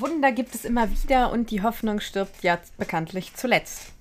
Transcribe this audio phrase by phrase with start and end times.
[0.00, 3.92] Wunder gibt es immer wieder und die Hoffnung stirbt ja bekanntlich zuletzt.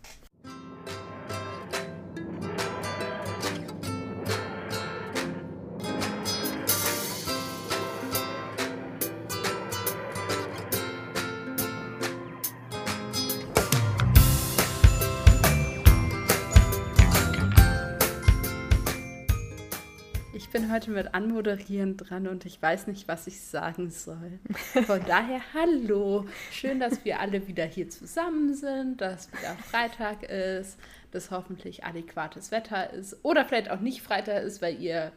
[20.88, 24.39] Heute mit Anmoderieren dran und ich weiß nicht, was ich sagen soll.
[24.85, 26.25] Von daher, hallo.
[26.52, 30.79] Schön, dass wir alle wieder hier zusammen sind, dass wieder Freitag ist,
[31.12, 35.12] dass hoffentlich adäquates Wetter ist oder vielleicht auch nicht Freitag ist, weil ihr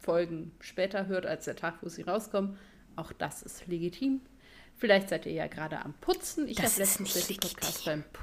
[0.00, 2.58] Folgen später hört als der Tag, wo sie rauskommen.
[2.96, 4.20] Auch das ist legitim.
[4.74, 6.48] Vielleicht seid ihr ja gerade am Putzen.
[6.48, 8.18] Ich habe letztens den Podcast beim P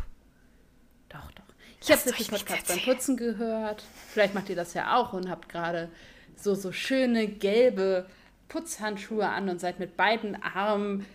[1.10, 1.44] Doch, doch.
[1.82, 3.86] Ich habe den Podcast beim Putzen gehört.
[4.10, 5.90] Vielleicht macht ihr das ja auch und habt gerade
[6.44, 8.08] so, so schöne gelbe
[8.48, 11.06] Putzhandschuhe an und seid mit beiden Armen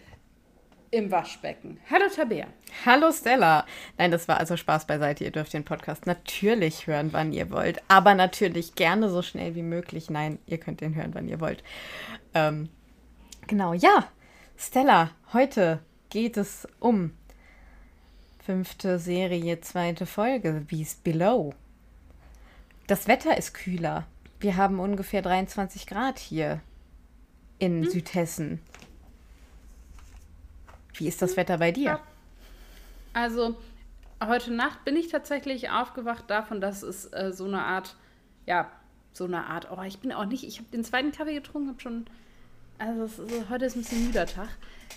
[0.91, 1.81] im Waschbecken.
[1.91, 2.47] Hallo Tabea.
[2.87, 3.67] Hallo Stella.
[3.99, 5.25] Nein, das war also Spaß beiseite.
[5.25, 7.83] Ihr dürft den Podcast natürlich hören, wann ihr wollt.
[7.89, 10.09] Aber natürlich gerne so schnell wie möglich.
[10.09, 11.65] Nein, ihr könnt den hören, wann ihr wollt.
[12.33, 12.69] Ähm,
[13.49, 14.09] genau, ja.
[14.57, 17.11] Stella, heute geht es um
[18.45, 21.55] fünfte Serie, zweite Folge, Beast Below.
[22.87, 24.07] Das Wetter ist kühler.
[24.41, 26.61] Wir haben ungefähr 23 Grad hier
[27.59, 27.91] in hm.
[27.91, 28.61] Südhessen.
[30.95, 31.37] Wie ist das hm.
[31.39, 32.01] Wetter bei dir?
[33.13, 33.57] Also,
[34.23, 37.97] heute Nacht bin ich tatsächlich aufgewacht davon, dass es äh, so eine Art,
[38.47, 38.71] ja,
[39.13, 41.81] so eine Art, oh, ich bin auch nicht, ich habe den zweiten Kaffee getrunken, habe
[41.81, 42.07] schon,
[42.79, 44.49] also ist, heute ist ein bisschen müder Tag.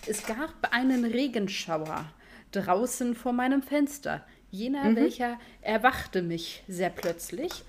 [0.07, 2.05] Es gab einen Regenschauer
[2.51, 4.25] draußen vor meinem Fenster.
[4.49, 4.95] Jener, mhm.
[4.95, 7.63] welcher erwachte mich sehr plötzlich.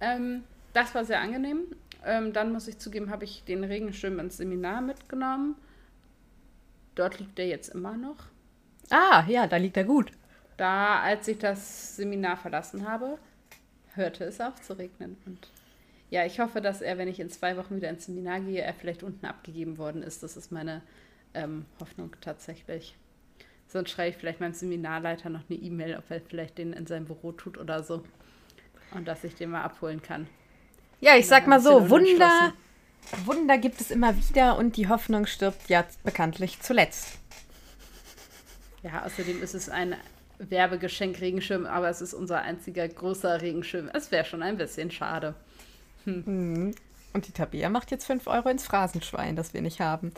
[0.00, 1.64] Ähm, das war sehr angenehm.
[2.04, 5.56] Ähm, dann muss ich zugeben, habe ich den Regenschirm ins Seminar mitgenommen.
[6.94, 8.16] Dort liegt er jetzt immer noch.
[8.90, 10.12] Ah, ja, da liegt er gut.
[10.56, 13.18] Da, als ich das Seminar verlassen habe,
[13.94, 15.16] hörte es auf zu regnen.
[15.26, 15.50] Und
[16.10, 18.74] ja, ich hoffe, dass er, wenn ich in zwei Wochen wieder ins Seminar gehe, er
[18.74, 20.22] vielleicht unten abgegeben worden ist.
[20.22, 20.82] Das ist meine
[21.34, 22.96] ähm, Hoffnung tatsächlich.
[23.66, 27.04] Sonst schreibe ich vielleicht meinem Seminarleiter noch eine E-Mail, ob er vielleicht den in seinem
[27.04, 28.02] Büro tut oder so.
[28.94, 30.26] Und dass ich den mal abholen kann.
[31.00, 32.52] Ja, ich sag mal so, Wunder,
[33.24, 37.18] Wunder gibt es immer wieder und die Hoffnung stirbt ja bekanntlich zuletzt.
[38.82, 39.96] Ja, außerdem ist es ein
[40.38, 43.90] Werbegeschenk Regenschirm, aber es ist unser einziger großer Regenschirm.
[43.92, 45.34] Es wäre schon ein bisschen schade.
[46.04, 46.26] Hm.
[46.26, 46.74] hm.
[47.14, 50.12] Und die Tabea macht jetzt 5 Euro ins Phrasenschwein, das wir nicht haben.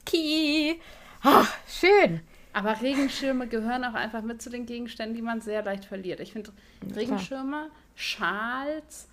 [0.00, 0.80] Okay.
[1.22, 2.20] Ach, schön.
[2.52, 6.20] Aber Regenschirme gehören auch einfach mit zu den Gegenständen, die man sehr leicht verliert.
[6.20, 6.52] Ich finde
[6.94, 9.08] Regenschirme, Schals,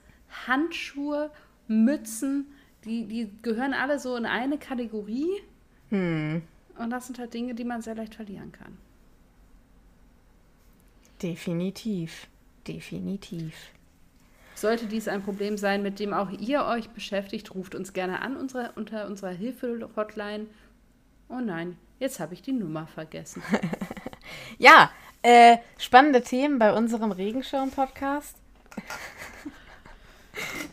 [0.47, 1.31] Handschuhe,
[1.67, 2.47] Mützen,
[2.85, 5.29] die, die gehören alle so in eine Kategorie.
[5.89, 6.41] Hm.
[6.77, 8.77] Und das sind halt Dinge, die man sehr leicht verlieren kann.
[11.21, 12.27] Definitiv.
[12.67, 13.71] Definitiv.
[14.55, 18.35] Sollte dies ein Problem sein, mit dem auch ihr euch beschäftigt, ruft uns gerne an
[18.35, 20.47] unsere, unter unserer Hilfe-Hotline.
[21.29, 23.41] Oh nein, jetzt habe ich die Nummer vergessen.
[24.57, 24.91] ja,
[25.21, 28.35] äh, spannende Themen bei unserem Regenschirm-Podcast.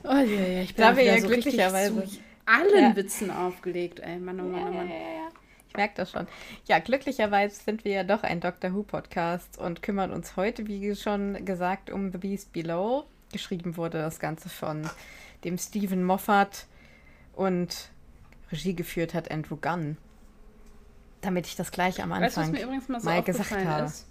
[0.05, 2.09] Oh ja, ja, ich bin da ja so glücklicherweise
[2.47, 2.97] allen ja.
[2.97, 4.89] Witzen aufgelegt, ey, Mann, oh Mann, oh Mann.
[4.89, 5.29] Ja, ja, ja.
[5.69, 6.27] Ich merke das schon.
[6.67, 10.95] Ja, glücklicherweise sind wir ja doch ein Doctor Who Podcast und kümmern uns heute, wie
[10.95, 13.05] schon gesagt, um The Beast Below.
[13.33, 14.89] Geschrieben wurde das Ganze von
[15.45, 16.67] dem Stephen Moffat
[17.35, 17.91] und
[18.51, 19.97] Regie geführt hat Andrew Gunn.
[21.21, 23.87] Damit ich das gleich am Anfang weißt, was mir übrigens mal, so mal gesagt habe.
[23.87, 24.07] Ist?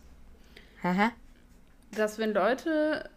[0.83, 1.11] Haha.
[1.91, 3.09] Dass wenn Leute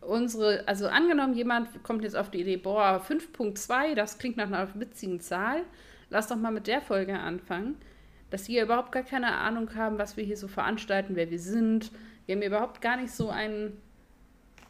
[0.00, 4.68] unsere, also angenommen, jemand kommt jetzt auf die Idee, boah, 5.2, das klingt nach einer
[4.74, 5.62] witzigen Zahl,
[6.08, 7.76] lass doch mal mit der Folge anfangen,
[8.30, 11.90] dass wir überhaupt gar keine Ahnung haben, was wir hier so veranstalten, wer wir sind.
[12.26, 13.76] Wir haben überhaupt gar nicht so einen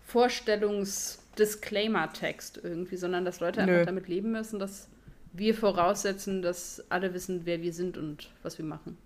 [0.03, 3.73] Vorstellungs-Disclaimer-Text irgendwie, sondern dass Leute Nö.
[3.73, 4.89] einfach damit leben müssen, dass
[5.33, 8.99] wir voraussetzen, dass alle wissen, wer wir sind und was wir machen.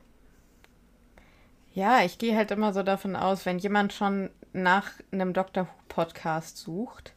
[1.75, 5.71] Ja, ich gehe halt immer so davon aus, wenn jemand schon nach einem Doctor Who
[5.89, 7.12] Podcast sucht.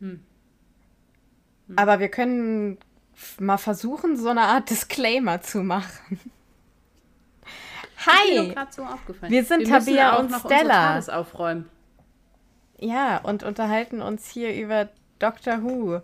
[0.00, 0.22] Hm.
[1.66, 1.78] Hm.
[1.78, 2.78] Aber wir können
[3.40, 6.20] mal versuchen, so eine Art Disclaimer zu machen.
[8.06, 8.54] Hi!
[8.70, 8.84] So
[9.22, 11.00] wir sind wir Tabea und Stella.
[11.08, 11.68] aufräumen.
[12.78, 14.88] Ja, und unterhalten uns hier über
[15.18, 16.00] Doctor Who.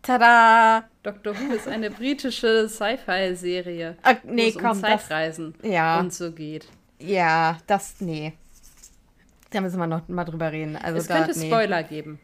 [0.00, 0.88] Tada!
[1.02, 3.98] Doctor Who ist eine britische Sci-Fi-Serie.
[4.02, 6.00] Ah, nee, komm, um Zeitreisen das, ja.
[6.00, 6.66] und so geht.
[6.98, 8.32] Ja, das, nee.
[9.50, 10.76] Da müssen wir noch mal drüber reden.
[10.76, 11.46] Also es da, könnte nee.
[11.46, 12.20] Spoiler geben.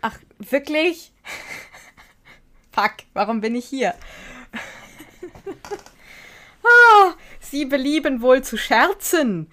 [0.00, 1.12] Ach, wirklich?
[2.72, 3.94] Fuck, warum bin ich hier?
[7.40, 9.50] Sie belieben wohl zu scherzen.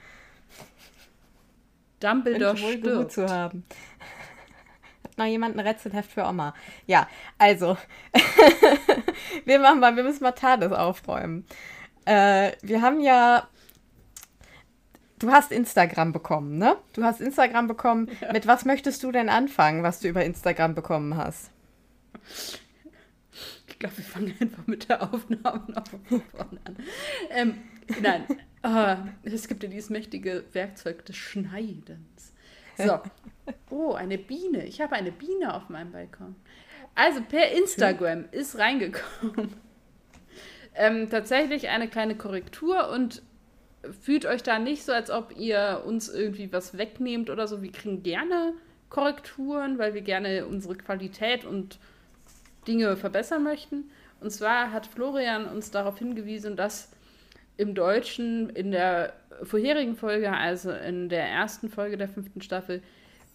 [2.00, 3.12] Dumbledore wohl stirbt.
[3.12, 3.64] Zu haben.
[5.04, 6.56] Hat noch jemand ein Rätselheft für Oma?
[6.88, 7.08] Ja,
[7.38, 7.78] also.
[9.46, 11.46] wir machen mal, wir müssen mal Tades aufräumen.
[12.06, 13.48] Äh, wir haben ja.
[15.22, 16.78] Du hast Instagram bekommen, ne?
[16.94, 18.10] Du hast Instagram bekommen.
[18.34, 21.52] Mit was möchtest du denn anfangen, was du über Instagram bekommen hast?
[23.68, 26.76] Ich glaube, wir fangen einfach mit der Aufnahme noch von vorne an.
[27.30, 27.54] Ähm,
[28.02, 28.26] nein,
[28.64, 32.34] ah, es gibt ja dieses mächtige Werkzeug des Schneidens.
[32.78, 33.00] So.
[33.70, 34.66] Oh, eine Biene.
[34.66, 36.36] Ich habe eine Biene auf meinem Balkon.
[36.96, 39.54] Also per Instagram ist reingekommen.
[40.74, 43.22] Ähm, tatsächlich eine kleine Korrektur und
[44.02, 47.62] fühlt euch da nicht so, als ob ihr uns irgendwie was wegnehmt oder so.
[47.62, 48.54] Wir kriegen gerne
[48.90, 51.80] Korrekturen, weil wir gerne unsere Qualität und
[52.68, 53.90] Dinge verbessern möchten.
[54.20, 56.92] Und zwar hat Florian uns darauf hingewiesen, dass
[57.58, 59.14] im Deutschen in der
[59.44, 62.82] vorherigen Folge, also in der ersten Folge der fünften Staffel,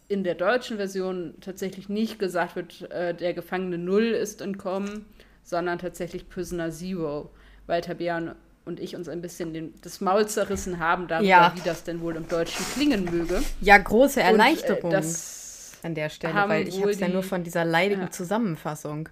[0.09, 5.05] in der deutschen Version tatsächlich nicht gesagt wird, äh, der Gefangene Null ist entkommen,
[5.43, 7.31] sondern tatsächlich Prisoner Zero,
[7.67, 11.53] weil Tabea und ich uns ein bisschen den, das Maul zerrissen haben darüber, Ja.
[11.57, 13.43] wie das denn wohl im Deutschen klingen möge.
[13.63, 17.23] Ja, große Und, Erleichterung äh, das an der Stelle, weil ich habe es ja nur
[17.23, 18.11] von dieser leidigen Ja.
[18.11, 19.09] Zusammenfassung.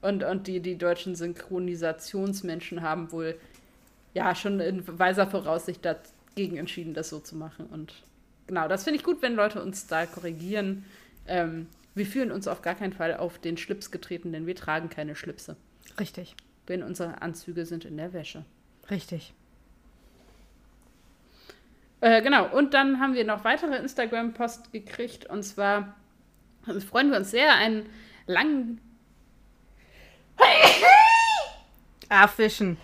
[0.00, 3.38] Und, und die, die deutschen Synchronisationsmenschen haben wohl
[4.14, 7.66] ja schon in weiser Voraussicht dagegen entschieden, das so zu machen.
[7.66, 7.94] Und
[8.46, 10.84] genau, das finde ich gut, wenn Leute uns da korrigieren.
[11.26, 14.88] Ähm, wir fühlen uns auf gar keinen Fall auf den Schlips getreten, denn wir tragen
[14.88, 15.56] keine Schlipse.
[15.98, 16.36] Richtig,
[16.68, 18.44] Denn unsere Anzüge sind in der Wäsche.
[18.90, 19.32] richtig.
[22.00, 25.26] Äh, genau, und dann haben wir noch weitere Instagram-Post gekriegt.
[25.26, 25.96] Und zwar
[26.88, 27.88] freuen wir uns sehr, einen
[28.26, 28.80] langen
[32.08, 32.76] Affischen.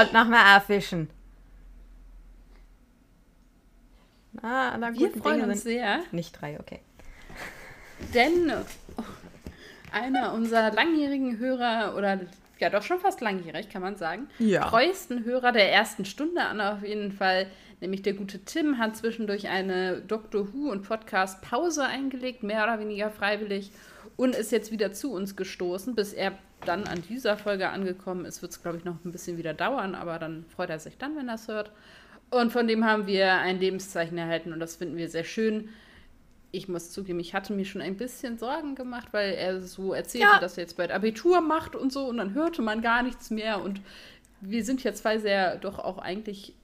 [0.00, 1.08] Und nochmal Affischen.
[4.42, 6.80] Ah, na Wir guten freuen Dinge uns sehr, nicht drei, okay.
[8.12, 8.52] denn
[9.94, 12.20] einer unserer langjährigen Hörer oder
[12.58, 14.68] ja doch schon fast langjährig, kann man sagen, Ja.
[14.68, 17.46] treuesten Hörer der ersten Stunde an auf jeden Fall,
[17.80, 22.78] nämlich der gute Tim, hat zwischendurch eine Doctor Who und Podcast Pause eingelegt, mehr oder
[22.78, 23.70] weniger freiwillig
[24.16, 26.32] und ist jetzt wieder zu uns gestoßen, bis er
[26.64, 29.94] dann an dieser Folge angekommen ist, wird es glaube ich noch ein bisschen wieder dauern,
[29.94, 31.72] aber dann freut er sich dann, wenn er es hört.
[32.30, 35.68] Und von dem haben wir ein Lebenszeichen erhalten und das finden wir sehr schön.
[36.54, 40.26] Ich muss zugeben, ich hatte mir schon ein bisschen Sorgen gemacht, weil er so erzählte,
[40.34, 40.38] Ja.
[40.38, 43.60] dass er jetzt bald Abitur macht und so und dann hörte man gar nichts mehr.
[43.60, 43.80] Und
[44.40, 46.54] wir sind ja zwei sehr doch auch eigentlich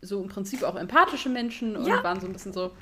[0.00, 2.02] so im Prinzip auch empathische Menschen und Ja.
[2.02, 2.72] waren so ein bisschen so,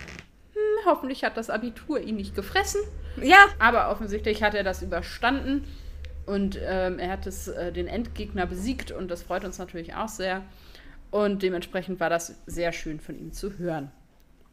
[0.55, 2.81] hm, hoffentlich hat das Abitur ihn nicht gefressen.
[3.21, 5.65] Ja, Aber offensichtlich hat er das überstanden
[6.25, 10.09] und ähm, er hat es, äh, den Endgegner besiegt und das freut uns natürlich auch
[10.09, 10.43] sehr.
[11.11, 13.91] Und dementsprechend war das sehr schön von ihm zu hören.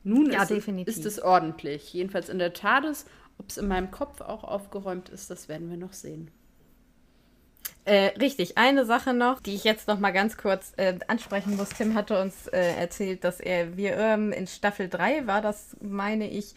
[0.07, 0.95] Nun Ja, ist, definitiv.
[0.95, 1.93] ist es ordentlich.
[1.93, 3.05] Jedenfalls in der TARDIS.
[3.39, 6.31] Ob es in meinem Kopf auch aufgeräumt ist, das werden wir noch sehen.
[7.85, 11.69] Äh, richtig, eine Sache noch, die ich jetzt noch mal ganz kurz äh, ansprechen muss.
[11.69, 16.27] Tim hatte uns äh, erzählt, dass er, wir ähm, in Staffel 3 war das, meine
[16.29, 16.55] ich,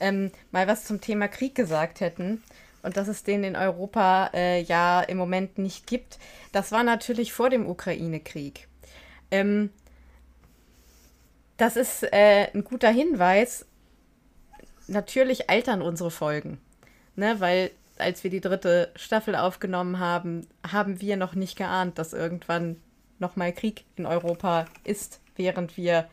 [0.00, 2.42] ähm, mal was zum Thema Krieg gesagt hätten.
[2.82, 6.18] Und dass es den in Europa äh, ja im Moment nicht gibt.
[6.52, 8.66] Das war natürlich vor dem Ukraine-Krieg.
[9.30, 9.70] Ähm,
[11.62, 13.66] das ist äh, ein guter Hinweis.
[14.88, 16.60] Natürlich altern unsere Folgen.
[17.14, 22.14] Ne, weil als wir die dritte Staffel aufgenommen haben, haben wir noch nicht geahnt, dass
[22.14, 22.80] irgendwann
[23.20, 26.08] nochmal Krieg in Europa ist, während wir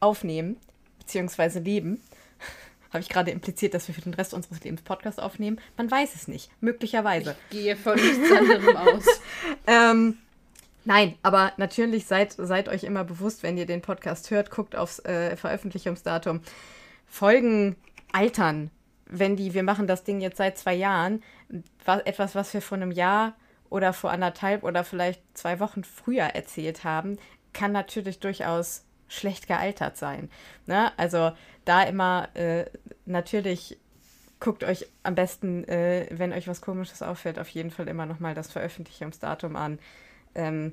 [0.00, 0.56] aufnehmen,
[1.00, 2.00] beziehungsweise leben.
[2.90, 5.60] Habe ich gerade impliziert, dass wir für den Rest unseres Lebens Podcast aufnehmen?
[5.76, 6.50] Man weiß es nicht.
[6.62, 7.36] Möglicherweise.
[7.50, 9.04] Gehe von nichts anderem aus.
[9.66, 10.16] Ähm,
[10.84, 14.98] nein, aber natürlich seid, seid euch immer bewusst, wenn ihr den Podcast hört, guckt aufs
[15.00, 16.40] äh, Veröffentlichungsdatum.
[17.06, 17.76] Folgen
[18.12, 18.70] altern.
[19.06, 21.22] Wenn die, wir machen das Ding jetzt seit zwei Jahren,
[21.84, 23.34] war etwas, was wir vor einem Jahr
[23.70, 27.18] oder vor anderthalb oder vielleicht zwei Wochen früher erzählt haben,
[27.52, 30.30] kann natürlich durchaus schlecht gealtert sein.
[30.66, 30.92] Ne?
[30.98, 31.32] Also
[31.64, 32.66] da immer äh,
[33.06, 33.78] natürlich
[34.40, 38.34] guckt euch am besten, äh, wenn euch was Komisches auffällt, auf jeden Fall immer nochmal
[38.34, 39.78] das Veröffentlichungsdatum an.
[40.38, 40.72] Ähm,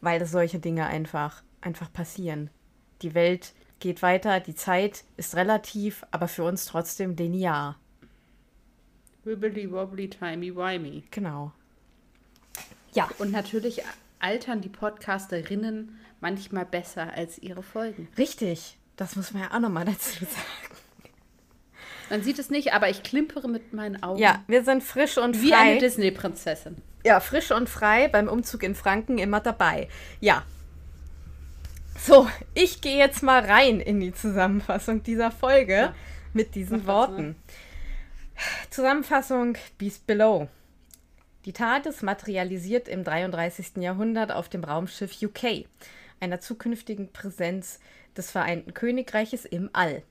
[0.00, 2.50] weil solche Dinge einfach, einfach passieren.
[3.02, 7.78] Die Welt geht weiter, die Zeit ist relativ, aber für uns trotzdem linear.
[9.24, 11.04] Wibbly wobbly timey wimey.
[11.10, 11.52] Genau.
[12.92, 13.82] Ja, Und natürlich
[14.18, 18.08] altern die Podcasterinnen manchmal besser als ihre Folgen.
[18.18, 18.76] richtig.
[18.96, 20.34] Das muss man ja auch nochmal dazu sagen.
[22.10, 24.20] Man sieht es nicht, aber ich klimpere mit meinen Augen.
[24.20, 25.42] Ja, wir sind frisch und frei.
[25.42, 26.76] Wie eine Disney-Prinzessin.
[27.04, 29.88] Ja, frisch und frei beim Umzug in Franken immer dabei.
[30.18, 30.44] Ja.
[31.98, 35.94] So, ich gehe jetzt mal rein in die Zusammenfassung dieser Folge ja.
[36.32, 37.36] mit diesen Worten.
[38.70, 40.48] Zusammenfassung Beast Below.
[41.44, 43.76] Die Tat ist materialisiert im 33.
[43.76, 45.66] Jahrhundert auf dem Raumschiff UK,
[46.20, 47.80] einer zukünftigen Präsenz
[48.16, 50.02] des Vereinten Königreiches im All.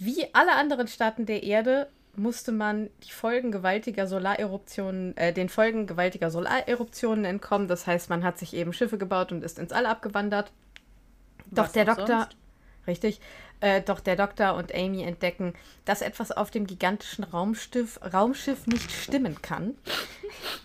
[0.00, 5.86] Wie alle anderen Staaten der Erde musste man die Folgen gewaltiger Solareruptionen, äh, den Folgen
[5.86, 7.68] gewaltiger Solareruptionen entkommen.
[7.68, 10.52] Das heißt, man hat sich eben Schiffe gebaut und ist ins All abgewandert.
[11.50, 12.36] Doch Was der Doktor, sonst?
[12.86, 13.20] richtig,
[13.60, 18.90] äh, doch der Doktor und Amy entdecken, dass etwas auf dem gigantischen Raumschiff, Raumschiff nicht
[18.90, 19.76] stimmen kann.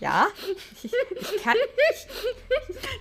[0.00, 0.28] Ja,
[0.82, 1.56] ich, ich kann.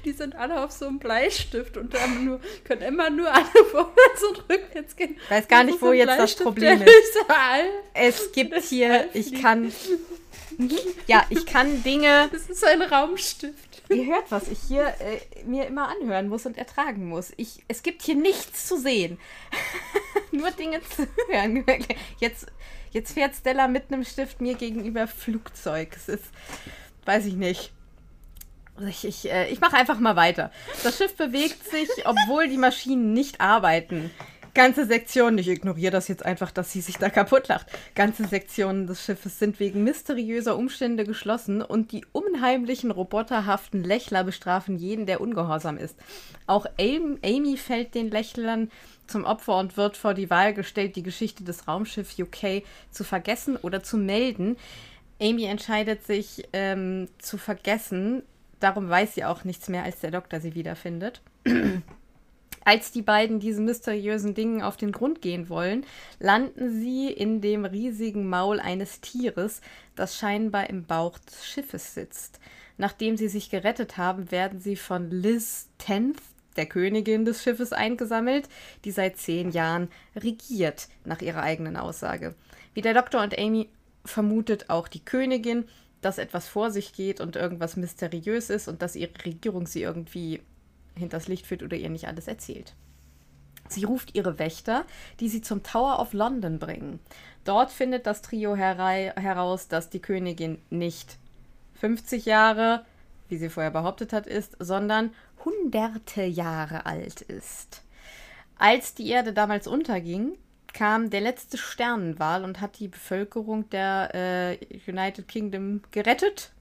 [0.03, 4.23] Die sind alle auf so einem Bleistift und haben nur, können immer nur alle vorwärts
[4.27, 5.15] und rückwärts gehen.
[5.23, 7.17] Ich weiß gar nicht, wo jetzt das Problem ist.
[7.93, 9.71] Es gibt hier, ich kann.
[11.07, 12.29] Ja, ich kann Dinge.
[12.31, 13.74] Das ist ein Raumstift.
[13.89, 17.33] Ihr hört, was ich hier äh, mir immer anhören muss und ertragen muss.
[17.37, 19.19] Ich, es gibt hier nichts zu sehen.
[20.31, 21.63] Nur Dinge zu hören.
[22.19, 22.47] Jetzt,
[22.91, 25.95] jetzt fährt Stella mit einem Stift mir gegenüber Flugzeug.
[25.95, 26.25] Es ist,
[27.05, 27.71] weiß ich nicht.
[28.87, 30.51] Ich, ich, äh, ich mache einfach mal weiter.
[30.83, 34.11] Das Schiff bewegt sich, obwohl die Maschinen nicht arbeiten
[34.55, 37.67] ganze Sektionen, ich ignoriere das jetzt einfach, dass sie sich da kaputt lacht.
[37.93, 44.77] Ganze Sektionen des Schiffes sind wegen mysteriöser Umstände geschlossen und die unheimlichen roboterhaften Lächler bestrafen
[44.77, 45.95] jeden, der ungehorsam ist.
[46.47, 48.71] Auch Amy fällt den Lächlern
[49.05, 53.57] zum Opfer und wird vor die Wahl gestellt, die Geschichte des Raumschiffs UK zu vergessen
[53.57, 54.57] oder zu melden.
[55.21, 58.23] Amy entscheidet sich ähm, zu vergessen.
[58.59, 61.21] Darum weiß sie auch nichts mehr, als der Doktor sie wiederfindet.
[62.67, 65.85] Als die beiden diesen mysteriösen Dingen auf den Grund gehen wollen,
[66.19, 69.61] landen sie in dem riesigen Maul eines Tieres,
[69.95, 72.39] das scheinbar im Bauch des Schiffes sitzt.
[72.77, 76.19] Nachdem sie sich gerettet haben, werden sie von Liz Tenth,
[76.55, 78.49] der Königin des Schiffes, eingesammelt,
[78.83, 82.33] die seit zehn Jahren regiert, nach ihrer eigenen Aussage.
[82.73, 83.69] Wie der Doktor und Amy
[84.05, 85.65] vermutet auch die Königin,
[86.01, 90.41] dass etwas vor sich geht und irgendwas mysteriös ist und dass ihre Regierung sie irgendwie
[90.95, 92.73] hinters Licht führt oder ihr nicht alles erzählt.
[93.67, 94.85] Sie ruft ihre Wächter,
[95.19, 96.99] die sie zum Tower of London bringen.
[97.43, 101.17] Dort findet das Trio heraus, dass die Königin nicht
[101.75, 102.85] 50 Jahre,
[103.27, 105.11] wie sie vorher behauptet hat, ist, sondern
[105.43, 107.83] hunderte Jahre alt ist.
[108.57, 110.37] Als die Erde damals unterging,
[110.73, 116.51] kam der letzte Sternenwal und hat die Bevölkerung der äh, United Kingdom gerettet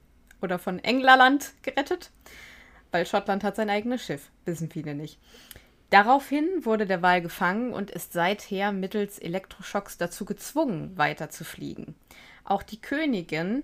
[0.41, 2.11] oder von Englerland gerettet
[2.95, 5.19] weil Schottland hat sein eigenes Schiff, wissen viele nicht.
[5.89, 11.95] Daraufhin wurde der Wal gefangen und ist seither mittels Elektroschocks dazu gezwungen, weiter zu fliegen.
[12.45, 13.63] Auch die Königin,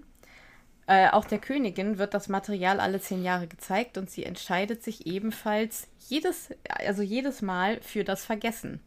[0.86, 5.08] äh, auch der Königin wird das Material alle zehn Jahre gezeigt und sie entscheidet sich
[5.08, 8.82] ebenfalls jedes, also jedes Mal für das Vergessen.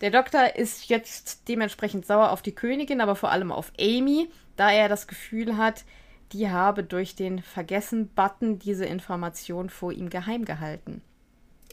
[0.00, 4.72] Der Doktor ist jetzt dementsprechend sauer auf die Königin, aber vor allem auf Amy, da
[4.72, 5.84] er das Gefühl hat,
[6.32, 11.02] die habe durch den Vergessen-Button diese Information vor ihm geheim gehalten.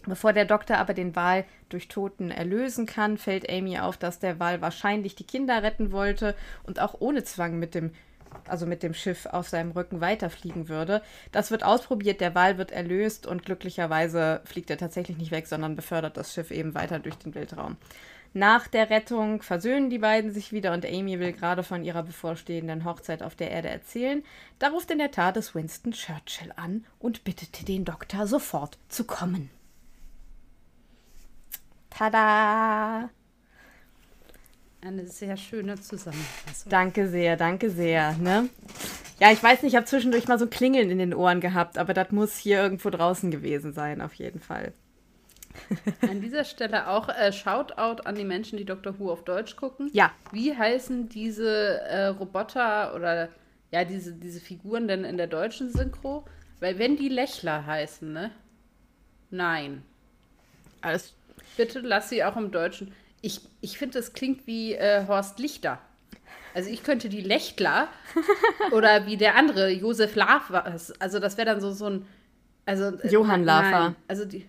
[0.06, 4.39] Bevor der Doktor aber den Wal durch Toten erlösen kann, fällt Amy auf, dass der
[4.39, 7.92] Wal wahrscheinlich die Kinder retten wollte und auch ohne Zwang mit dem,
[8.48, 11.01] also mit dem Schiff auf seinem Rücken weiterfliegen würde.
[11.31, 15.75] Das wird ausprobiert, der Wal wird erlöst und glücklicherweise fliegt er tatsächlich nicht weg, sondern
[15.75, 17.77] befördert das Schiff eben weiter durch den Weltraum.
[18.33, 22.86] Nach der Rettung versöhnen die beiden sich wieder und Amy will gerade von ihrer bevorstehenden
[22.86, 24.24] Hochzeit auf der Erde erzählen.
[24.59, 29.05] Da ruft in der Tat es Winston Churchill an und bittet den Doktor sofort zu
[29.05, 29.50] kommen.
[31.89, 33.09] Tada!
[34.81, 36.69] Eine sehr schöne Zusammenfassung.
[36.69, 38.13] Danke sehr, danke sehr.
[38.13, 38.50] Ne?
[39.19, 41.93] Ja, ich weiß nicht, ich habe zwischendurch mal so Klingeln in den Ohren gehabt, aber
[41.93, 44.74] das muss hier irgendwo draußen gewesen sein, auf jeden Fall.
[46.01, 48.98] An dieser Stelle auch äh, Shoutout an die Menschen, die Dr.
[48.98, 49.89] Who auf Deutsch gucken.
[49.91, 50.12] Ja.
[50.31, 53.27] Wie heißen diese äh, Roboter oder
[53.71, 56.25] ja, diese, diese Figuren denn in der deutschen Synchro?
[56.62, 58.31] Weil wenn die Lächler heißen, ne?
[59.29, 59.83] Nein.
[60.81, 61.13] Alles.
[61.57, 62.93] Bitte lass sie auch im Deutschen.
[63.22, 65.80] Ich, ich finde, das klingt wie äh, Horst Lichter.
[66.54, 67.88] Also ich könnte die Lächtler
[68.72, 70.92] oder wie der andere, Josef Lafers.
[71.00, 72.06] Also das wäre dann so, so ein.
[72.66, 73.96] Also, äh, Johann Lafer.
[74.08, 74.48] Also die.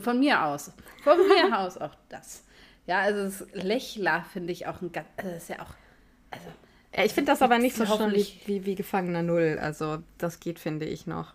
[0.00, 0.72] Von mir aus.
[1.02, 2.44] Von mir aus auch das.
[2.86, 5.08] Ja, also das Lächler finde ich auch ein ganz.
[5.16, 5.74] Also das ist ja auch.
[6.30, 6.46] Also,
[6.96, 9.58] ja, ich finde das aber nicht so schlimm wie, wie, wie Gefangener Null.
[9.60, 11.34] Also das geht, finde ich noch.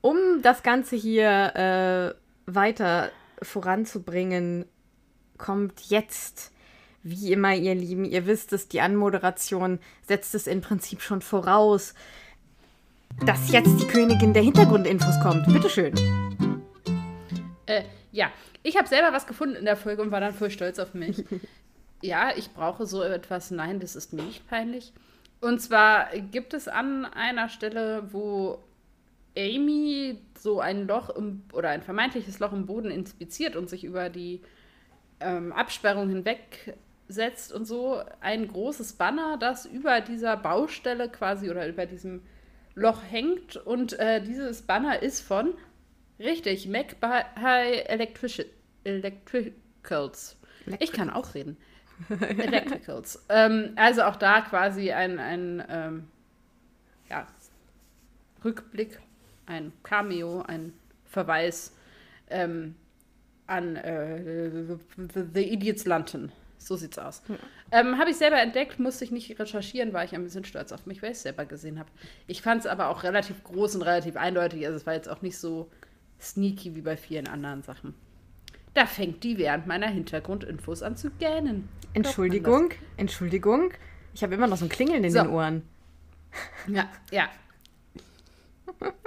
[0.00, 3.10] Um das Ganze hier äh, weiter
[3.42, 4.66] voranzubringen,
[5.38, 6.52] kommt jetzt.
[7.04, 11.94] Wie immer, ihr Lieben, ihr wisst es, die Anmoderation setzt es im Prinzip schon voraus,
[13.26, 15.46] dass jetzt die Königin der Hintergrundinfos kommt.
[15.52, 15.94] Bitteschön.
[17.66, 17.82] Äh,
[18.12, 18.30] ja,
[18.62, 21.24] ich habe selber was gefunden in der Folge und war dann voll stolz auf mich.
[22.02, 23.50] ja, ich brauche so etwas.
[23.50, 24.92] Nein, das ist mir nicht peinlich.
[25.40, 28.62] Und zwar gibt es an einer Stelle, wo
[29.36, 34.10] Amy so ein Loch im, oder ein vermeintliches Loch im Boden inspiziert und sich über
[34.10, 34.42] die
[35.20, 41.86] ähm, Absperrung hinwegsetzt und so ein großes Banner, das über dieser Baustelle quasi oder über
[41.86, 42.22] diesem
[42.74, 43.56] Loch hängt.
[43.56, 45.54] Und äh, dieses Banner ist von,
[46.18, 47.22] richtig, Mac by
[47.86, 48.46] Electric
[48.84, 50.36] Electricals.
[50.80, 51.56] Ich kann auch reden.
[52.08, 53.24] Electricals.
[53.28, 56.08] ähm, also auch da quasi ein, ein ähm,
[57.08, 57.26] ja,
[58.44, 58.98] Rückblick,
[59.46, 60.72] ein Cameo, ein
[61.04, 61.72] Verweis
[62.30, 62.74] ähm,
[63.46, 64.76] an äh,
[65.34, 66.32] the, Idiots Lantern.
[66.58, 67.22] So sieht's aus.
[67.28, 67.34] Ja.
[67.72, 70.86] Ähm, habe ich selber entdeckt, musste ich nicht recherchieren, war ich ein bisschen stolz auf
[70.86, 71.90] mich, weil ich es selber gesehen habe.
[72.28, 74.64] Ich fand es aber auch relativ groß und relativ eindeutig.
[74.64, 75.70] Also es war jetzt auch nicht so
[76.20, 77.94] sneaky wie bei vielen anderen Sachen.
[78.74, 81.68] Da fängt die während meiner Hintergrundinfos an zu gähnen.
[81.94, 83.72] Entschuldigung, Entschuldigung.
[84.14, 85.22] Ich habe immer noch so ein Klingeln in so.
[85.22, 85.62] den Ohren.
[86.68, 87.28] Ja, ja.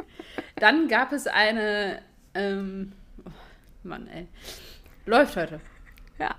[0.55, 2.01] Dann gab es eine.
[2.33, 2.93] Ähm,
[3.25, 3.31] oh
[3.83, 4.27] Mann, ey.
[5.05, 5.59] Läuft heute.
[6.17, 6.35] Ja.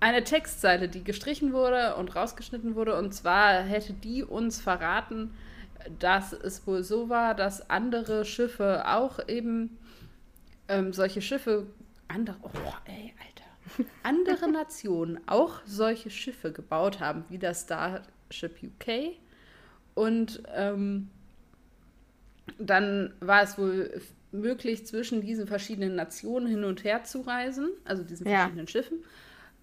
[0.00, 2.96] Eine Textseite, die gestrichen wurde und rausgeschnitten wurde.
[2.96, 5.34] Und zwar hätte die uns verraten,
[5.98, 9.78] dass es wohl so war, dass andere Schiffe auch eben
[10.68, 11.66] ähm, solche Schiffe
[12.08, 13.90] andere, oh, ey, Alter.
[14.02, 19.16] Andere Nationen auch solche Schiffe gebaut haben, wie das Starship UK.
[19.94, 21.10] Und ähm,
[22.58, 24.00] dann war es wohl
[24.32, 28.38] möglich, zwischen diesen verschiedenen Nationen hin und her zu reisen, also diesen ja.
[28.38, 28.98] verschiedenen Schiffen.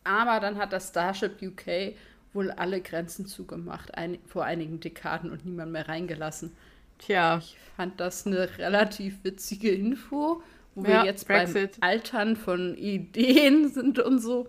[0.04, 1.96] Aber dann hat das Starship UK
[2.34, 6.54] wohl alle Grenzen zugemacht, ein, vor einigen Dekaden und niemand mehr reingelassen.
[6.98, 7.40] Tja.
[7.40, 10.42] Ich fand das eine relativ witzige Info
[10.75, 11.79] wo ja, wir jetzt Brexit.
[11.79, 14.48] beim Altern von Ideen sind und so.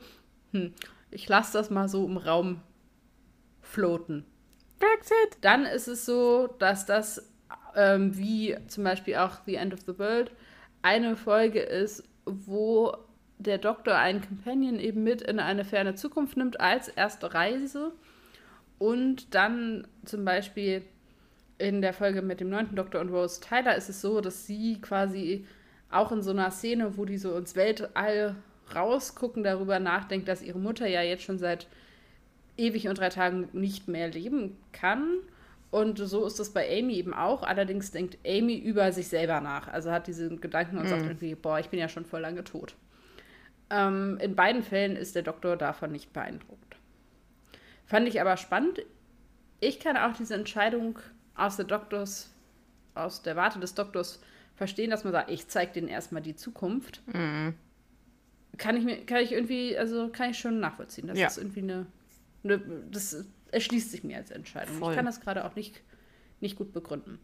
[0.53, 0.73] Hm,
[1.11, 2.61] ich lasse das mal so im Raum
[3.61, 4.25] floaten.
[4.79, 5.39] Brexit.
[5.41, 7.29] Dann ist es so, dass das
[7.77, 10.31] ähm, wie zum Beispiel auch The End of the World
[10.83, 12.97] eine Folge ist, wo
[13.39, 17.93] der Doktor einen Companion eben mit in eine ferne Zukunft nimmt als erste Reise
[18.79, 20.83] und dann zum Beispiel
[21.59, 24.81] in der Folge mit dem neunten Doktor und Rose Tyler ist es so, dass sie
[24.81, 25.47] quasi
[25.91, 28.35] auch in so einer Szene, wo die so ins Weltall
[28.75, 31.69] rausgucken, darüber nachdenkt, dass ihre Mutter ja jetzt schon seit
[32.57, 35.19] ewig und drei Tagen nicht mehr leben kann.
[35.73, 37.43] Und so ist das bei Amy eben auch.
[37.43, 39.69] Allerdings denkt Amy über sich selber nach.
[39.69, 40.89] Also hat diesen Gedanken und mhm.
[40.91, 42.77] sagt irgendwie, boah, ich bin ja schon voll lange tot.
[43.71, 46.77] Ähm, in beiden Fällen ist der Doktor davon nicht beeindruckt.
[47.87, 48.81] Fand ich aber spannend.
[49.61, 50.99] Ich kann auch diese Entscheidung
[51.35, 52.31] aus der Doktors,
[52.95, 54.21] aus der Warte des Doktors
[54.55, 57.01] verstehen, dass man sagt, ich zeige denen erstmal die Zukunft.
[57.07, 57.55] Mhm.
[58.59, 61.07] Kann ich mir, kann ich irgendwie, also kann ich schon nachvollziehen.
[61.07, 61.29] Das ja.
[61.29, 61.87] ist irgendwie eine,
[62.45, 64.77] eine, das erschließt sich mir als Entscheidung.
[64.77, 64.93] Voll.
[64.93, 65.81] Ich kann das gerade auch nicht,
[66.41, 67.19] nicht gut begründen.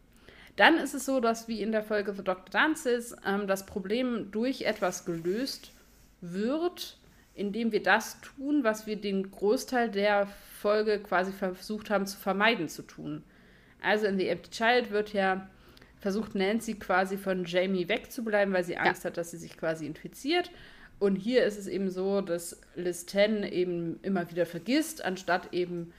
[0.57, 2.51] Dann ist es so, dass wie in der Folge The Dr.
[2.51, 5.73] Dances ähm, das Problem durch etwas gelöst
[6.21, 6.99] wird,
[7.35, 10.27] indem wir das tun, was wir den Großteil der
[10.61, 13.23] Folge quasi versucht haben zu vermeiden zu tun.
[13.81, 15.49] Also in The Empty Child wird ja
[16.01, 19.11] versucht Nancy quasi von Jamie wegzubleiben, weil sie Angst ja.
[19.11, 20.51] hat, dass sie sich quasi infiziert.
[20.99, 25.93] Und hier ist es eben so, dass Liz Ten eben immer wieder vergisst, anstatt eben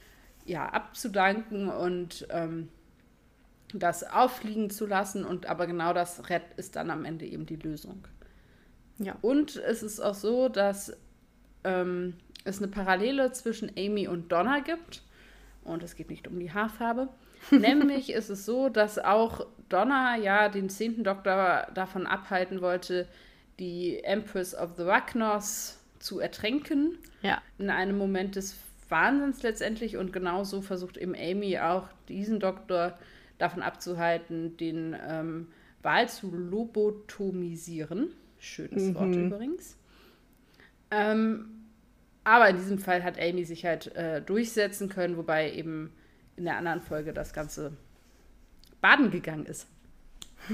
[0.50, 2.70] ja abzudanken und ähm,
[3.74, 5.24] das auffliegen zu lassen.
[5.24, 8.04] Und aber genau das Red ist dann am Ende eben die Lösung.
[8.98, 9.16] Ja.
[9.22, 10.98] Und es ist auch so, dass
[11.64, 15.04] ähm, es eine Parallele zwischen Amy und Donna gibt.
[15.64, 17.10] Und es geht nicht um die Haarfarbe.
[17.52, 23.08] Nämlich ist es so, dass auch Donna ja den zehnten Doktor davon abhalten wollte,
[23.60, 26.98] die Empress of the Ragnos zu ertränken.
[27.22, 27.42] Ja.
[27.60, 28.56] In einem Moment des
[28.90, 29.98] Wahnsinns letztendlich.
[29.98, 32.98] Und genauso versucht eben Amy auch diesen Doktor
[33.38, 35.48] davon abzuhalten, den ähm,
[35.82, 38.12] Wahl zu lobotomisieren.
[38.40, 38.96] Schönes mhm.
[38.96, 39.78] Wort übrigens.
[40.92, 41.50] Ähm,
[42.24, 45.92] aber in diesem Fall hat Amy sich halt äh, durchsetzen können, wobei eben
[46.36, 47.78] in der anderen Folge das Ganze
[48.82, 49.68] baden gegangen ist.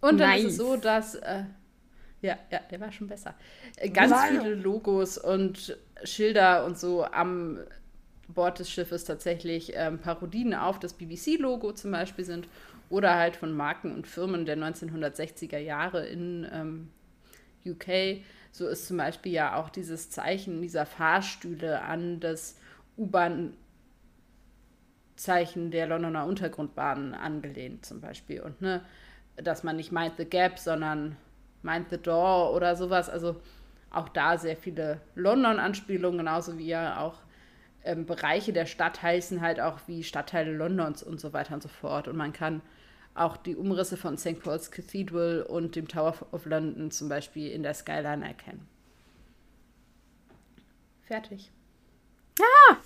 [0.00, 0.44] Und dann nice.
[0.44, 1.14] ist es so, dass.
[1.16, 1.44] Äh,
[2.22, 3.34] ja, ja, der war schon besser.
[3.76, 4.40] Äh, ganz Nein.
[4.40, 7.58] viele Logos und Schilder und so am
[8.28, 12.48] Bord des Schiffes tatsächlich ähm, Parodien auf das BBC-Logo zum Beispiel sind
[12.88, 16.88] oder halt von Marken und Firmen der 1960er Jahre in ähm,
[17.66, 18.22] UK.
[18.52, 22.56] So ist zum Beispiel ja auch dieses Zeichen dieser Fahrstühle an das
[22.98, 28.42] U-Bahn-Zeichen der Londoner Untergrundbahnen angelehnt, zum Beispiel.
[28.42, 28.82] Und ne,
[29.36, 31.16] dass man nicht Mind the Gap, sondern
[31.62, 33.08] Mind the Door oder sowas.
[33.08, 33.40] Also
[33.90, 37.18] auch da sehr viele London-Anspielungen, genauso wie ja auch
[37.84, 41.68] ähm, Bereiche der Stadt heißen halt auch wie Stadtteile Londons und so weiter und so
[41.68, 42.08] fort.
[42.08, 42.62] Und man kann
[43.14, 44.40] auch die Umrisse von St.
[44.40, 48.66] Paul's Cathedral und dem Tower of London zum Beispiel in der Skyline erkennen.
[51.02, 51.50] Fertig.
[52.38, 52.76] Ja!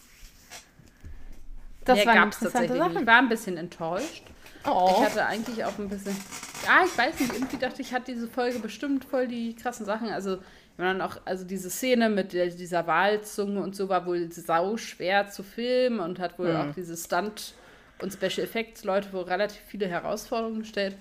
[1.85, 2.97] Das Mehr war tatsächlich Sachen.
[2.97, 4.25] Ich war ein bisschen enttäuscht.
[4.65, 4.93] Oh.
[4.97, 6.17] Ich hatte eigentlich auch ein bisschen.
[6.67, 10.09] Ja, ich weiß nicht, irgendwie dachte ich, hat diese Folge bestimmt voll die krassen Sachen.
[10.09, 10.39] Also,
[10.77, 14.77] wenn man auch, also diese Szene mit der, dieser Walzunge und so war wohl sau
[14.77, 16.57] schwer zu filmen und hat wohl mhm.
[16.57, 17.55] auch diese Stunt-
[18.03, 20.97] und Special Effects Leute wohl relativ viele Herausforderungen gestellt.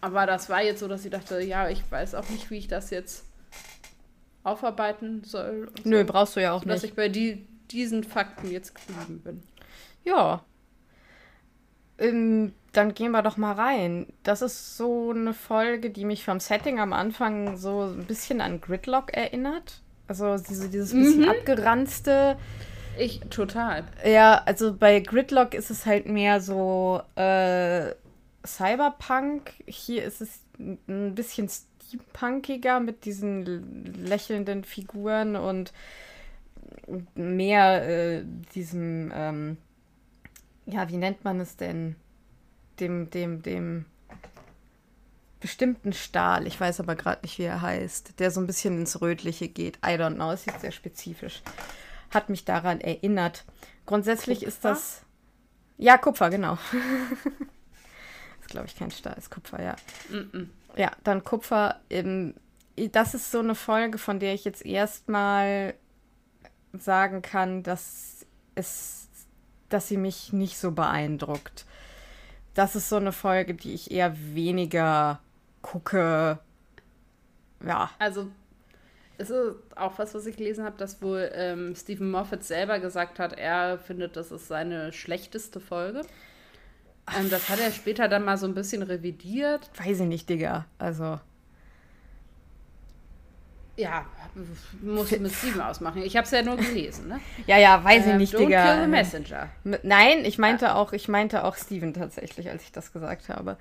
[0.00, 2.68] Aber das war jetzt so, dass ich dachte, ja, ich weiß auch nicht, wie ich
[2.68, 3.24] das jetzt
[4.42, 5.70] aufarbeiten soll.
[5.84, 6.06] Nö, so.
[6.06, 6.76] brauchst du ja auch so, nicht.
[6.76, 9.42] Dass ich bei die, diesen Fakten jetzt geblieben bin.
[10.04, 10.44] Ja.
[11.98, 14.06] Ähm, dann gehen wir doch mal rein.
[14.22, 18.60] Das ist so eine Folge, die mich vom Setting am Anfang so ein bisschen an
[18.60, 19.80] Gridlock erinnert.
[20.08, 21.28] Also diese, dieses bisschen mhm.
[21.30, 22.36] abgeranzte.
[22.98, 23.84] Ich total.
[24.04, 27.92] Ja, also bei Gridlock ist es halt mehr so äh,
[28.46, 29.52] Cyberpunk.
[29.66, 35.72] Hier ist es ein bisschen steampunkiger mit diesen lächelnden Figuren und
[37.14, 39.56] mehr äh, diesem, ähm,
[40.66, 41.96] ja, wie nennt man es denn?
[42.80, 43.86] Dem, dem, dem
[45.40, 46.46] bestimmten Stahl.
[46.46, 48.18] Ich weiß aber gerade nicht, wie er heißt.
[48.18, 49.76] Der so ein bisschen ins Rötliche geht.
[49.78, 50.32] I don't know.
[50.32, 51.42] Es ist sehr spezifisch
[52.10, 53.44] hat mich daran erinnert.
[53.84, 54.48] Grundsätzlich Kupfer?
[54.48, 55.02] ist das.
[55.78, 56.54] Ja, Kupfer, genau.
[58.40, 59.76] ist, glaube ich, kein Stahl, ist Kupfer, ja.
[60.10, 60.46] Mm -mm.
[60.76, 61.80] Ja, dann Kupfer.
[61.90, 62.34] Ähm,
[62.92, 65.74] das ist so eine Folge, von der ich jetzt erstmal
[66.72, 69.08] sagen kann, dass es,
[69.68, 71.64] dass sie mich nicht so beeindruckt.
[72.56, 75.20] Das ist so eine Folge, die ich eher weniger
[75.60, 76.38] gucke.
[77.62, 77.90] Ja.
[77.98, 78.28] Also
[79.18, 83.18] es ist auch was, was ich gelesen habe, dass wohl ähm, Stephen Moffat selber gesagt
[83.18, 86.00] hat, er findet, das ist seine schlechteste Folge.
[87.14, 89.70] Ähm, das hat er später dann mal so ein bisschen revidiert.
[89.76, 90.64] Weiß ich nicht, Digga.
[90.78, 91.20] Also.
[93.76, 94.06] Ja,
[94.80, 96.02] muss ich mit Steven ausmachen.
[96.02, 97.20] Ich habe es ja nur gelesen, ne?
[97.46, 98.74] ja, ja, weiß ich ähm, nicht, don't Digga.
[98.74, 99.48] Kill the messenger.
[99.82, 103.58] Nein, ich meinte auch, ich meinte auch Steven tatsächlich, als ich das gesagt habe.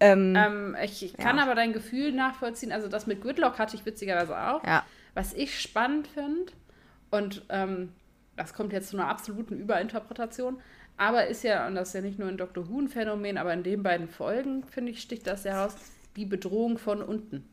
[0.00, 1.42] Ähm, ähm, ich, kann ja.
[1.42, 2.72] aber dein Gefühl nachvollziehen.
[2.72, 4.64] Also das mit Gridlock hatte ich witzigerweise auch.
[4.64, 4.84] Ja.
[5.14, 6.52] Was ich spannend finde,
[7.10, 7.92] und ähm,
[8.36, 10.60] das kommt jetzt zu einer absoluten Überinterpretation,
[10.96, 12.68] aber ist ja, und das ist ja nicht nur ein Dr.
[12.68, 15.76] Who ein Phänomen, aber in den beiden Folgen, finde ich, sticht das ja heraus,
[16.16, 17.48] die Bedrohung von unten.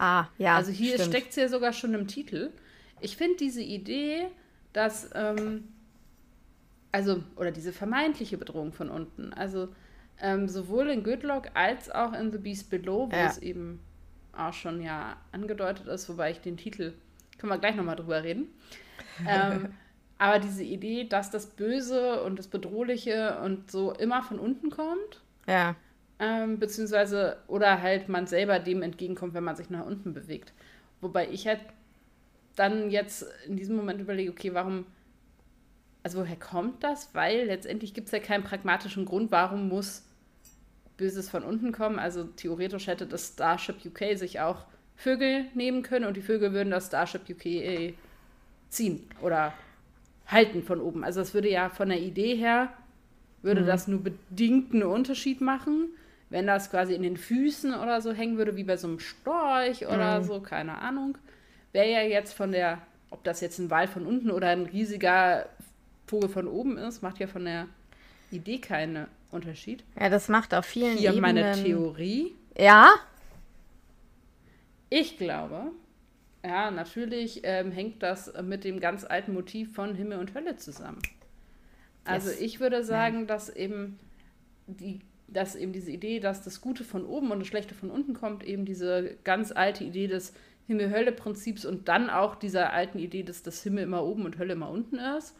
[0.00, 0.56] Ah, ja.
[0.56, 2.52] Also hier steckt es ja sogar schon im Titel.
[3.02, 4.28] Ich finde diese Idee,
[4.72, 5.68] dass, ähm,
[6.90, 9.68] also, oder diese vermeintliche Bedrohung von unten, also
[10.18, 13.26] ähm, sowohl in Goodlock als auch in The Beast Below, wo ja.
[13.26, 13.80] es eben
[14.34, 16.94] auch schon ja angedeutet ist, wobei ich den Titel,
[17.36, 18.48] können wir gleich nochmal drüber reden.
[19.28, 19.74] ähm,
[20.18, 25.20] aber diese Idee, dass das Böse und das Bedrohliche und so immer von unten kommt.
[25.46, 25.76] Ja.
[26.20, 30.52] Ähm, beziehungsweise, oder halt man selber dem entgegenkommt, wenn man sich nach unten bewegt.
[31.00, 31.60] Wobei ich halt
[32.56, 34.84] dann jetzt in diesem Moment überlege, okay, warum
[36.02, 37.14] also woher kommt das?
[37.14, 40.04] Weil letztendlich gibt es ja keinen pragmatischen Grund, warum muss
[40.96, 41.98] Böses von unten kommen.
[41.98, 46.70] Also theoretisch hätte das Starship UK sich auch Vögel nehmen können und die Vögel würden
[46.70, 47.94] das Starship UK äh,
[48.68, 49.52] ziehen oder
[50.26, 51.04] halten von oben.
[51.04, 52.72] Also es würde ja von der Idee her,
[53.42, 53.66] würde mhm.
[53.66, 55.88] das nur bedingt einen Unterschied machen,
[56.30, 59.86] wenn das quasi in den Füßen oder so hängen würde, wie bei so einem Storch
[59.86, 60.24] oder mhm.
[60.24, 61.18] so, keine Ahnung.
[61.72, 62.78] Wäre ja jetzt von der,
[63.10, 65.48] ob das jetzt ein Wal von unten oder ein riesiger
[66.06, 67.66] Vogel von oben ist, macht ja von der
[68.30, 69.84] Idee keinen Unterschied.
[69.98, 71.34] Ja, das macht auf vielen Hier Ebenen...
[71.34, 72.34] meine Theorie.
[72.56, 72.88] Ja?
[74.88, 75.72] Ich glaube,
[76.44, 81.00] ja, natürlich ähm, hängt das mit dem ganz alten Motiv von Himmel und Hölle zusammen.
[82.04, 82.40] Also yes.
[82.40, 83.26] ich würde sagen, ja.
[83.26, 83.98] dass eben
[84.66, 85.00] die
[85.32, 88.44] dass eben diese Idee, dass das Gute von oben und das Schlechte von unten kommt,
[88.44, 90.32] eben diese ganz alte Idee des
[90.66, 94.70] Himmel-Hölle-Prinzips und dann auch dieser alten Idee, dass das Himmel immer oben und Hölle immer
[94.70, 95.34] unten ist.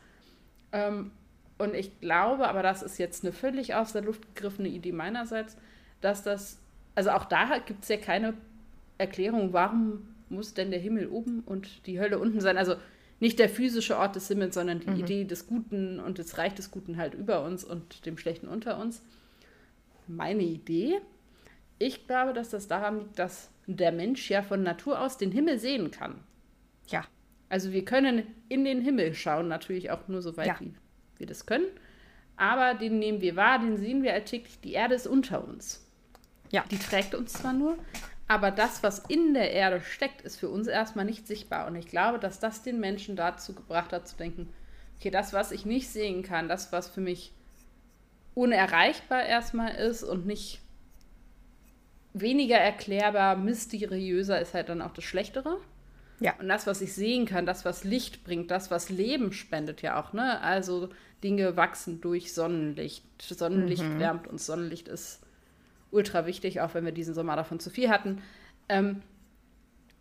[0.73, 1.13] Ähm,
[1.59, 5.57] und ich glaube, aber das ist jetzt eine völlig aus der Luft gegriffene Idee meinerseits,
[6.01, 6.59] dass das,
[6.95, 8.35] also auch da gibt es ja keine
[8.99, 12.57] Erklärung, warum muss denn der Himmel oben und die Hölle unten sein.
[12.57, 12.77] Also
[13.21, 15.01] nicht der physische Ort des Himmels, sondern die mhm.
[15.01, 18.79] Idee des Guten und des Reich des Guten halt über uns und dem Schlechten unter
[18.79, 19.03] uns.
[20.17, 21.01] Meine Idee.
[21.79, 25.59] Ich glaube, dass das daran liegt, dass der Mensch ja von Natur aus den Himmel
[25.59, 26.23] sehen kann.
[26.89, 27.05] Ja.
[27.49, 30.57] Also wir können in den Himmel schauen, natürlich auch nur so weit, Ja.
[30.61, 30.73] wie
[31.19, 31.67] wir das können.
[32.37, 34.61] Aber den nehmen wir wahr, den sehen wir alltäglich.
[34.61, 35.87] Die Erde ist unter uns.
[36.51, 36.65] Ja.
[36.71, 37.77] Die trägt uns zwar nur,
[38.27, 41.67] aber das, was in der Erde steckt, ist für uns erstmal nicht sichtbar.
[41.67, 44.53] Und ich glaube, dass das den Menschen dazu gebracht hat, zu denken,
[44.99, 47.33] okay, das, was ich nicht sehen kann, das, was für mich
[48.35, 50.61] unerreichbar erstmal ist und nicht
[52.13, 55.59] weniger erklärbar, mysteriöser, ist halt dann auch das Schlechtere.
[56.21, 56.35] Ja.
[56.39, 60.01] Und das, was ich sehen kann, das, was Licht bringt, das, was Leben spendet ja
[60.01, 60.41] auch, ne?
[60.43, 60.91] Also
[61.25, 63.05] Dinge wachsen durch Sonnenlicht.
[63.23, 63.99] Sonnenlicht Mhm.
[63.99, 65.21] wärmt uns, Sonnenlicht ist
[65.91, 68.23] ultra wichtig, auch wenn wir diesen Sommer davon zu viel hatten.
[68.69, 69.03] Ähm,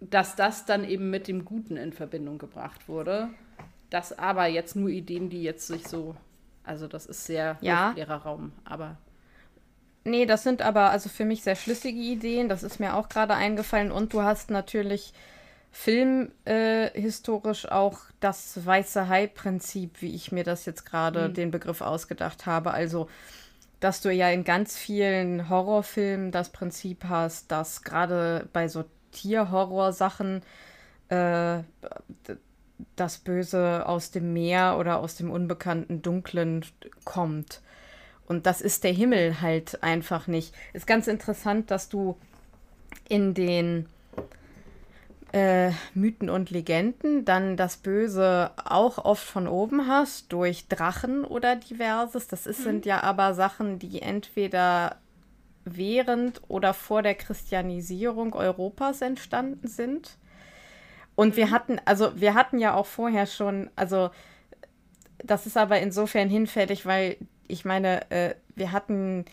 [0.01, 3.29] dass das dann eben mit dem Guten in Verbindung gebracht wurde.
[3.89, 6.15] Das aber jetzt nur Ideen, die jetzt sich so,
[6.69, 7.91] also das ist sehr Ja.
[7.95, 8.97] leerer Raum, aber
[10.05, 12.47] Nee, das sind aber also für mich sehr schlüssige Ideen.
[12.47, 13.91] Das ist mir auch gerade eingefallen.
[13.91, 15.13] Und du hast natürlich
[15.71, 22.45] filmhistorisch äh, auch das weiße Hai-Prinzip, wie ich mir das jetzt gerade den Begriff ausgedacht
[22.45, 22.71] habe.
[22.71, 23.09] Also,
[23.81, 30.41] dass du ja in ganz vielen Horrorfilmen das Prinzip hast, dass gerade bei so Tierhorror-Sachen
[31.09, 31.59] äh,
[32.95, 36.65] das Böse aus dem Meer oder aus dem unbekannten Dunklen
[37.03, 37.61] kommt.
[38.27, 40.53] Und das ist der Himmel halt einfach nicht.
[40.73, 42.17] Ist ganz interessant, dass du
[43.07, 43.87] in den
[45.31, 51.55] äh, Mythen und Legenden dann das Böse auch oft von oben hast, durch Drachen oder
[51.55, 52.27] diverses.
[52.27, 54.97] Das ist, sind ja aber Sachen, die entweder
[55.65, 60.17] während oder vor der Christianisierung Europas entstanden sind.
[61.19, 64.09] Und wir hatten, also wir hatten ja auch vorher schon, also
[65.17, 69.25] das ist aber insofern hinfällig, weil ich meine, äh, wir hatten,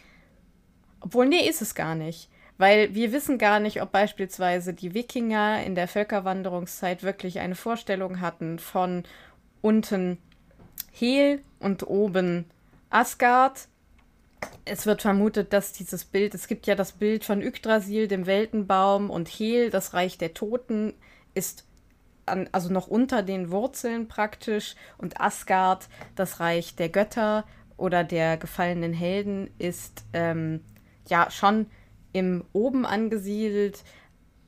[1.01, 2.29] obwohl, nee, ist es gar nicht.
[2.59, 8.21] Weil wir wissen gar nicht, ob beispielsweise die Wikinger in der Völkerwanderungszeit wirklich eine Vorstellung
[8.21, 9.05] hatten von
[9.63, 10.19] unten
[10.91, 12.47] Hel und oben
[12.91, 13.69] Asgard.
[14.65, 19.09] Es wird vermutet, dass dieses Bild, es gibt ja das Bild von Yggdrasil, dem Weltenbaum,
[19.09, 20.93] und Hel, das Reich der Toten,
[21.33, 21.65] ist
[22.27, 27.45] an, also noch unter den Wurzeln praktisch, und Asgard, das Reich der Götter
[27.77, 30.61] oder der gefallenen Helden, ist ähm,
[31.09, 31.67] ja schon
[32.13, 33.85] im Oben angesiedelt.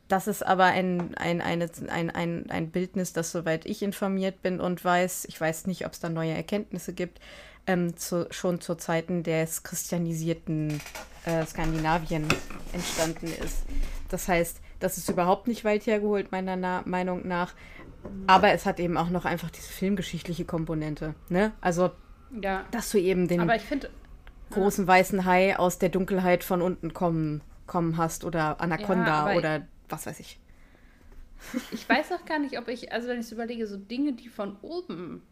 [0.08, 4.58] Das ist aber ein, ein, eine, ein, ein, ein Bildnis, das, soweit ich informiert bin
[4.58, 7.20] und weiß, ich weiß nicht, ob es da neue Erkenntnisse gibt,
[7.66, 10.80] ähm, zu, schon zu Zeiten des christianisierten
[11.26, 12.26] äh, Skandinavien
[12.72, 13.64] entstanden ist.
[14.08, 17.54] Das heißt, das ist überhaupt nicht weit hergeholt, meiner Na Meinung nach.
[18.26, 21.14] Aber es hat eben auch noch einfach diese filmgeschichtliche Komponente.
[21.28, 21.52] Ne?
[21.60, 21.90] Also,
[22.40, 22.64] ja.
[22.70, 23.90] dass du eben den finde,
[24.50, 29.66] großen weißen Hai aus der Dunkelheit von unten kommen, kommen hast oder Anaconda aber- oder
[29.88, 30.38] was weiß ich.
[31.72, 34.28] ich weiß auch gar nicht, ob ich, also wenn ich so überlege, so Dinge, die
[34.28, 35.22] von oben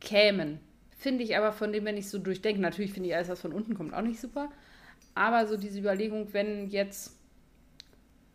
[0.00, 0.60] kämen,
[0.96, 3.52] finde ich aber von dem, wenn ich so durchdenke, natürlich finde ich alles, was von
[3.52, 4.50] unten kommt, auch nicht super.
[5.14, 7.18] Aber so diese Überlegung, wenn jetzt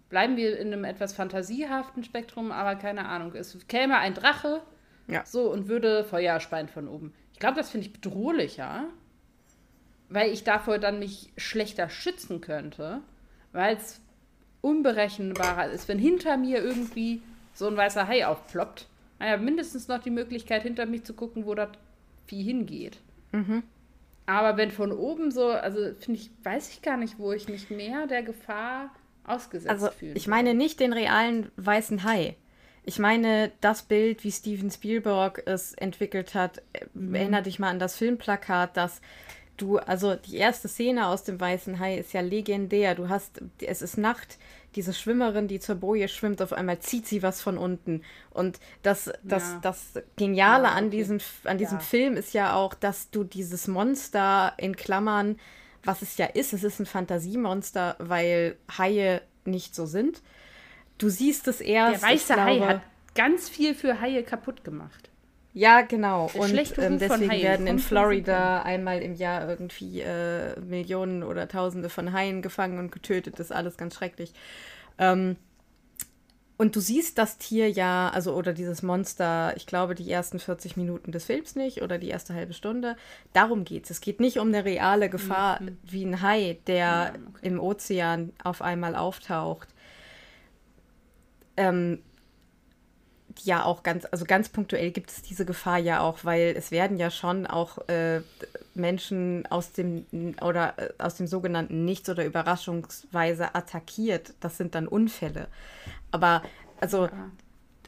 [0.09, 4.61] bleiben wir in einem etwas fantasiehaften Spektrum, aber keine Ahnung, es käme ein Drache
[5.07, 5.25] Ja.
[5.25, 7.13] so und würde Feuer speien von oben.
[7.33, 8.85] Ich glaube, das finde ich bedrohlicher,
[10.09, 13.01] weil ich davor dann mich schlechter schützen könnte,
[13.51, 14.01] weil es
[14.61, 15.87] unberechenbarer ist.
[15.87, 17.21] Wenn hinter mir irgendwie
[17.53, 18.87] so ein weißer Hai aufploppt,
[19.19, 21.69] naja, mindestens noch die Möglichkeit, hinter mich zu gucken, wo das
[22.25, 22.99] Vieh hingeht.
[24.25, 27.69] Aber wenn von oben so, also finde ich, weiß ich gar nicht, wo ich mich
[27.69, 28.91] mehr der Gefahr
[29.27, 30.13] ausgesetzt Also, fühle.
[30.15, 32.35] ich meine nicht den realen weißen Hai.
[32.83, 36.61] Ich meine das Bild, wie Steven Spielberg es entwickelt hat.
[36.93, 37.15] Mhm.
[37.15, 39.01] Erinner dich mal an das Filmplakat, dass
[39.57, 42.95] du, also die erste Szene aus dem weißen Hai ist ja legendär.
[42.95, 44.37] Du hast, es ist Nacht,
[44.75, 48.03] diese Schwimmerin, die zur Boje schwimmt, auf einmal zieht sie was von unten.
[48.29, 49.59] Und das, das, Ja.
[49.63, 50.97] das Geniale Ja, an okay.
[50.97, 51.83] diesem, an diesem Ja.
[51.83, 55.39] Film ist ja auch, dass du dieses Monster in Klammern,
[55.83, 60.21] was es ja ist, es ist ein Fantasiemonster, weil Haie nicht so sind.
[60.97, 62.01] Du siehst es erst.
[62.03, 62.81] der weiße ich Hai glaube- hat
[63.15, 65.09] ganz viel für Haie kaputt gemacht.
[65.53, 66.29] Ja, genau.
[66.33, 71.89] Der Und ähm, deswegen werden in Florida einmal im Jahr irgendwie äh, Millionen oder Tausende
[71.89, 73.39] von Haien gefangen und getötet.
[73.39, 74.33] Das ist alles ganz schrecklich.
[74.99, 75.35] Ähm,
[76.57, 80.75] und du siehst das Tier ja, also oder dieses Monster, ich glaube, die ersten 40
[80.75, 82.95] Minuten des Films nicht oder die erste halbe Stunde.
[83.33, 83.91] Darum geht es.
[83.91, 87.47] Es geht nicht um eine reale Gefahr wie ein Hai, der Ja, okay.
[87.47, 89.67] im Ozean auf einmal auftaucht.
[91.57, 91.99] Ähm,
[93.45, 96.97] ja auch ganz, also ganz punktuell gibt es diese Gefahr ja auch, weil es werden
[96.97, 98.21] ja schon auch äh,
[98.73, 100.05] Menschen aus dem
[100.41, 104.33] oder äh, aus dem sogenannten Nichts- oder Überraschungsweise attackiert.
[104.39, 105.47] Das sind dann Unfälle.
[106.11, 106.43] Aber
[106.79, 107.31] also, ja.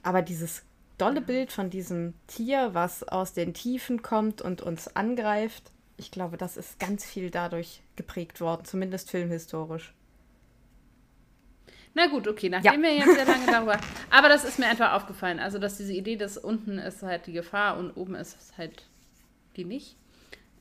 [0.03, 0.63] aber dieses
[0.97, 6.37] dolle Bild von diesem Tier, was aus den Tiefen kommt und uns angreift, ich glaube,
[6.37, 9.93] das ist ganz viel dadurch geprägt worden, zumindest filmhistorisch.
[11.93, 12.89] Na gut, okay, nachdem ja.
[12.89, 13.79] wir jetzt sehr lange darüber.
[14.09, 15.39] Aber das ist mir einfach aufgefallen.
[15.39, 18.83] Also, dass diese Idee, dass unten ist halt die Gefahr und oben ist halt
[19.55, 19.95] die nicht.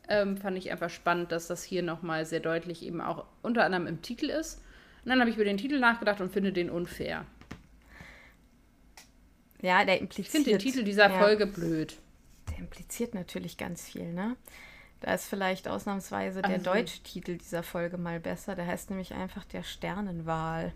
[0.09, 3.87] Ähm, fand ich einfach spannend, dass das hier nochmal sehr deutlich eben auch unter anderem
[3.87, 4.63] im Titel ist.
[5.05, 7.27] Und dann habe ich über den Titel nachgedacht und finde den unfair.
[9.61, 10.27] Ja, der impliziert.
[10.27, 11.99] Ich finde den Titel dieser ja, Folge blöd.
[12.51, 14.37] Der impliziert natürlich ganz viel, ne?
[15.01, 16.73] Da ist vielleicht ausnahmsweise der also.
[16.73, 18.55] deutsche Titel dieser Folge mal besser.
[18.55, 20.73] Der heißt nämlich einfach der Sternenwahl.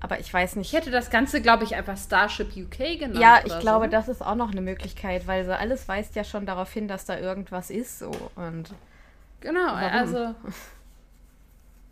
[0.00, 0.72] Aber ich weiß nicht.
[0.72, 3.18] Ich hätte das Ganze, glaube ich, einfach Starship UK genannt.
[3.18, 3.90] Ja, ich glaube, so.
[3.90, 7.04] das ist auch noch eine Möglichkeit, weil so alles weist ja schon darauf hin, dass
[7.04, 7.98] da irgendwas ist.
[7.98, 8.10] So.
[8.36, 8.70] Und
[9.40, 9.98] genau, warum?
[9.98, 10.34] also.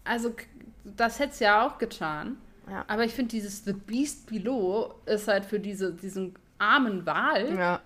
[0.05, 0.37] Also,
[0.85, 2.37] das hätte es ja auch getan.
[2.71, 2.85] Ja.
[2.87, 7.81] Aber ich finde, dieses The Beast Below ist halt für diese, diesen armen Wal ja.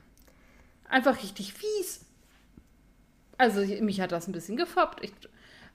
[0.88, 2.04] einfach richtig fies.
[3.38, 5.02] Also, mich hat das ein bisschen gefoppt.
[5.02, 5.12] Ich,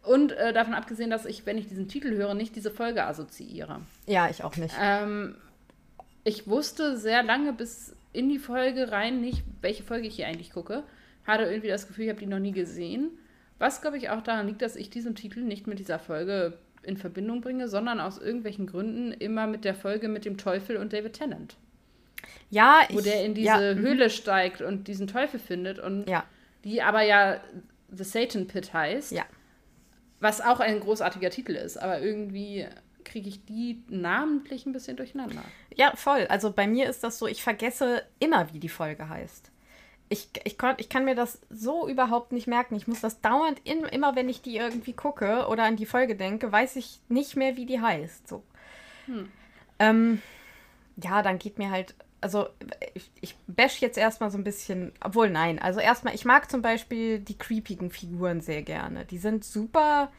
[0.07, 3.81] und äh, davon abgesehen, dass ich, wenn ich diesen Titel höre, nicht diese Folge assoziiere.
[4.05, 4.75] Ja, ich auch nicht.
[4.79, 5.35] Ähm,
[6.23, 10.51] ich wusste sehr lange bis in die Folge rein nicht, welche Folge ich hier eigentlich
[10.51, 10.83] gucke.
[11.25, 13.09] Hatte irgendwie das Gefühl, ich habe die noch nie gesehen.
[13.57, 16.97] Was, glaube ich, auch daran liegt, dass ich diesen Titel nicht mit dieser Folge in
[16.97, 21.13] Verbindung bringe, sondern aus irgendwelchen Gründen immer mit der Folge mit dem Teufel und David
[21.13, 21.55] Tennant.
[22.49, 23.79] Ja, Wo ich, der in diese ja, mhm.
[23.79, 26.23] Höhle steigt und diesen Teufel findet und ja.
[26.63, 27.39] die aber ja
[27.91, 29.11] The Satan Pit heißt.
[29.11, 29.25] Ja.
[30.25, 32.65] Was auch ein großartiger Titel ist, aber irgendwie
[33.03, 35.43] kriege ich die namentlich ein bisschen durcheinander.
[35.75, 36.25] Ja, voll.
[36.29, 39.51] Also bei mir ist das so, ich vergesse immer, wie die Folge heißt.
[40.09, 42.73] Ich, ich, kon, ich kann mir das so überhaupt nicht merken.
[42.73, 46.15] Ich muss das dauernd, in, immer wenn ich die irgendwie gucke oder an die Folge
[46.15, 48.27] denke, weiß ich nicht mehr, wie die heißt.
[48.27, 48.41] So.
[49.05, 49.31] Hm.
[49.77, 50.23] Ähm,
[50.97, 51.93] ja, dann geht mir halt,
[52.25, 52.49] also
[52.95, 56.63] ich, ich bash jetzt erstmal so ein bisschen, obwohl nein, also erstmal, ich mag zum
[56.63, 59.05] Beispiel die creepigen Figuren sehr gerne.
[59.05, 60.11] Die sind super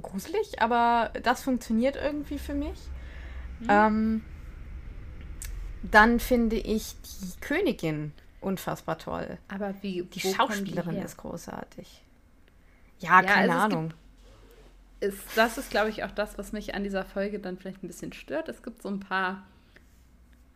[0.00, 2.78] gruselig, aber das funktioniert irgendwie für mich.
[3.58, 3.66] Mhm.
[3.68, 4.24] Ähm,
[5.82, 9.38] dann finde ich die Königin unfassbar toll.
[9.48, 10.04] Aber wie?
[10.04, 12.00] Die Schauspielerin die ist großartig.
[13.00, 13.94] Ja, ja keine also Ahnung.
[15.00, 17.88] Ist, das ist, glaube ich, auch das, was mich an dieser Folge dann vielleicht ein
[17.88, 18.48] bisschen stört.
[18.48, 19.42] Es gibt so ein paar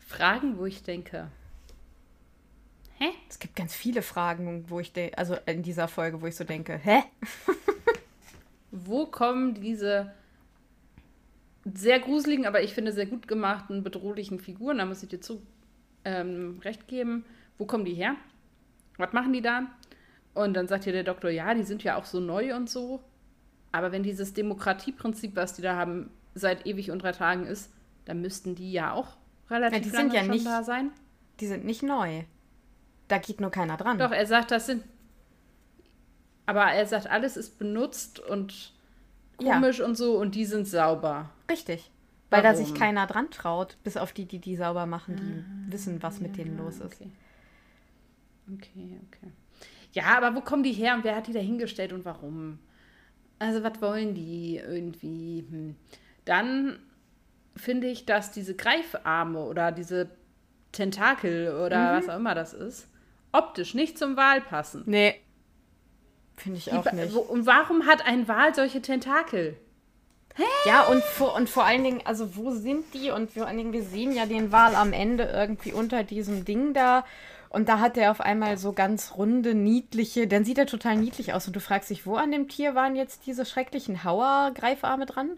[0.06, 1.28] Fragen, wo ich denke,
[2.98, 3.08] hä?
[3.28, 6.44] Es gibt ganz viele Fragen, wo ich denke, also in dieser Folge, wo ich so
[6.44, 7.02] denke, hä?
[8.70, 10.12] wo kommen diese
[11.64, 15.42] sehr gruseligen, aber ich finde sehr gut gemachten, bedrohlichen Figuren, da muss ich dir zu
[16.04, 17.24] ähm, recht geben,
[17.58, 18.16] wo kommen die her?
[18.98, 19.68] Was machen die da?
[20.34, 23.02] Und dann sagt hier der Doktor, ja, die sind ja auch so neu und so.
[23.70, 27.70] Aber wenn dieses Demokratieprinzip, was die da haben, seit ewig und drei Tagen ist,
[28.04, 29.16] dann müssten die ja auch
[29.52, 30.90] relativ ja, die lange sind ja schon nicht, da sein.
[31.40, 32.24] Die sind nicht neu.
[33.08, 33.98] Da geht nur keiner dran.
[33.98, 34.84] Doch, er sagt, das sind.
[36.46, 38.72] Aber er sagt, alles ist benutzt und
[39.36, 39.84] komisch ja.
[39.84, 41.30] und so und die sind sauber.
[41.50, 41.90] Richtig.
[42.30, 42.56] Weil Warum?
[42.56, 46.02] da sich keiner dran traut, bis auf die, die die sauber machen, die ah, wissen,
[46.02, 46.84] was ja, mit denen los ist.
[46.84, 47.10] Okay.
[48.54, 49.32] okay, okay.
[49.92, 52.58] Ja, aber wo kommen die her und wer hat die da hingestellt und warum?
[53.38, 55.44] Also, was wollen die irgendwie?
[55.48, 55.76] Hm.
[56.24, 56.78] Dann
[57.56, 60.10] finde ich, dass diese Greifarme oder diese
[60.72, 61.98] Tentakel oder mhm.
[61.98, 62.88] was auch immer das ist,
[63.32, 64.82] optisch nicht zum Wal passen.
[64.86, 65.20] Nee.
[66.36, 67.14] Finde ich auch Die, nicht.
[67.14, 69.56] Und warum hat ein Wal solche Tentakel?
[70.34, 70.44] Hä?
[70.64, 73.10] Ja, und vor, und vor allen Dingen, also wo sind die?
[73.10, 76.72] Und vor allen Dingen, wir sehen ja den Wal am Ende irgendwie unter diesem Ding
[76.72, 77.04] da.
[77.50, 81.34] Und da hat er auf einmal so ganz runde, niedliche, dann sieht er total niedlich
[81.34, 81.46] aus.
[81.46, 85.36] Und du fragst dich, wo an dem Tier waren jetzt diese schrecklichen Hauer-Greifarme dran?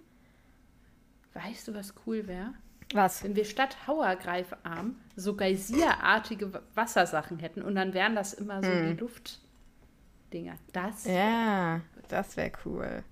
[1.35, 2.55] Weißt du, was cool wäre?
[2.93, 3.25] Was?
[3.25, 8.89] Wenn wir statt Hauergreifarm so geysirartige Wassersachen hätten und dann wären das immer so hm.
[8.89, 10.55] die Luftdinger.
[10.73, 11.05] Das.
[11.05, 13.03] Ja, das wäre cool.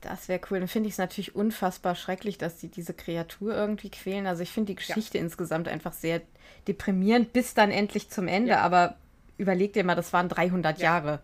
[0.00, 0.60] Das wäre cool.
[0.60, 4.26] Dann finde ich es natürlich unfassbar schrecklich, dass sie diese Kreatur irgendwie quälen.
[4.26, 5.24] Also ich finde die Geschichte ja.
[5.24, 6.22] insgesamt einfach sehr
[6.68, 8.52] deprimierend bis dann endlich zum Ende.
[8.52, 8.60] Ja.
[8.60, 8.96] Aber
[9.38, 10.84] überleg dir mal, das waren 300 ja.
[10.84, 11.20] Jahre.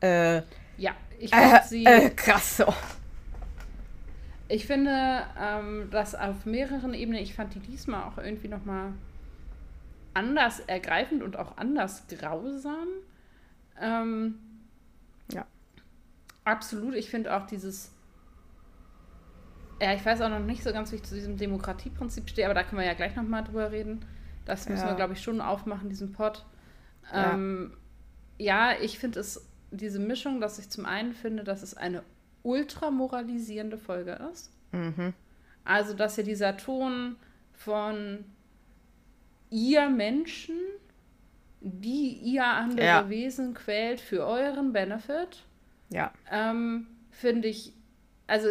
[0.00, 0.42] Äh,
[0.76, 1.84] ja, ich äh, sie.
[1.84, 2.74] Äh, krass so.
[4.50, 8.92] Ich finde ähm, das auf mehreren Ebenen, ich fand die diesmal auch irgendwie nochmal
[10.12, 12.88] anders ergreifend und auch anders grausam.
[13.80, 14.40] Ähm,
[15.30, 15.46] ja.
[16.44, 16.96] Absolut.
[16.96, 17.92] Ich finde auch dieses
[19.80, 22.54] Ja, ich weiß auch noch nicht so ganz, wie ich zu diesem Demokratieprinzip stehe, aber
[22.54, 24.04] da können wir ja gleich nochmal drüber reden.
[24.46, 24.90] Das müssen ja.
[24.90, 26.44] wir, glaube ich, schon aufmachen, diesen Pod.
[27.12, 27.76] Ja, ähm,
[28.36, 32.02] ja ich finde es, diese Mischung, dass ich zum einen finde, dass es eine
[32.42, 34.50] ultramoralisierende Folge ist.
[34.72, 35.14] Mhm.
[35.64, 37.16] Also, dass hier dieser Ton
[37.52, 38.24] von
[39.50, 40.56] ihr Menschen,
[41.60, 43.08] die ihr andere ja.
[43.10, 45.44] Wesen quält für euren Benefit.
[45.90, 46.12] Ja.
[46.30, 47.74] Ähm, finde ich,
[48.26, 48.48] also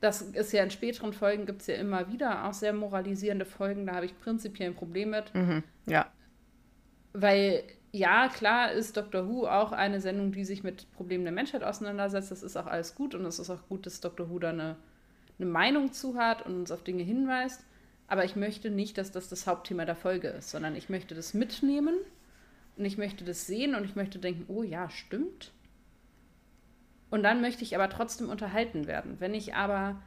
[0.00, 3.86] das ist ja in späteren Folgen gibt es ja immer wieder auch sehr moralisierende Folgen,
[3.86, 5.34] da habe ich prinzipiell ein Problem mit.
[5.34, 5.62] Mhm.
[5.86, 6.10] Ja.
[7.12, 7.62] Weil,
[7.92, 12.30] ja, klar ist Doctor Who auch eine Sendung, die sich mit Problemen der Menschheit auseinandersetzt.
[12.30, 14.76] Das ist auch alles gut und es ist auch gut, dass Doctor Who da eine,
[15.38, 17.64] eine Meinung zu hat und uns auf Dinge hinweist.
[18.06, 21.34] Aber ich möchte nicht, dass das das Hauptthema der Folge ist, sondern ich möchte das
[21.34, 21.94] mitnehmen
[22.76, 25.52] und ich möchte das sehen und ich möchte denken, oh ja, stimmt.
[27.10, 29.16] Und dann möchte ich aber trotzdem unterhalten werden.
[29.18, 30.00] Wenn ich aber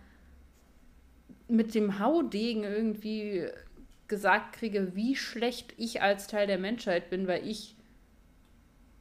[1.48, 3.48] mit dem Haudegen irgendwie
[4.12, 7.76] gesagt kriege, wie schlecht ich als Teil der Menschheit bin, weil ich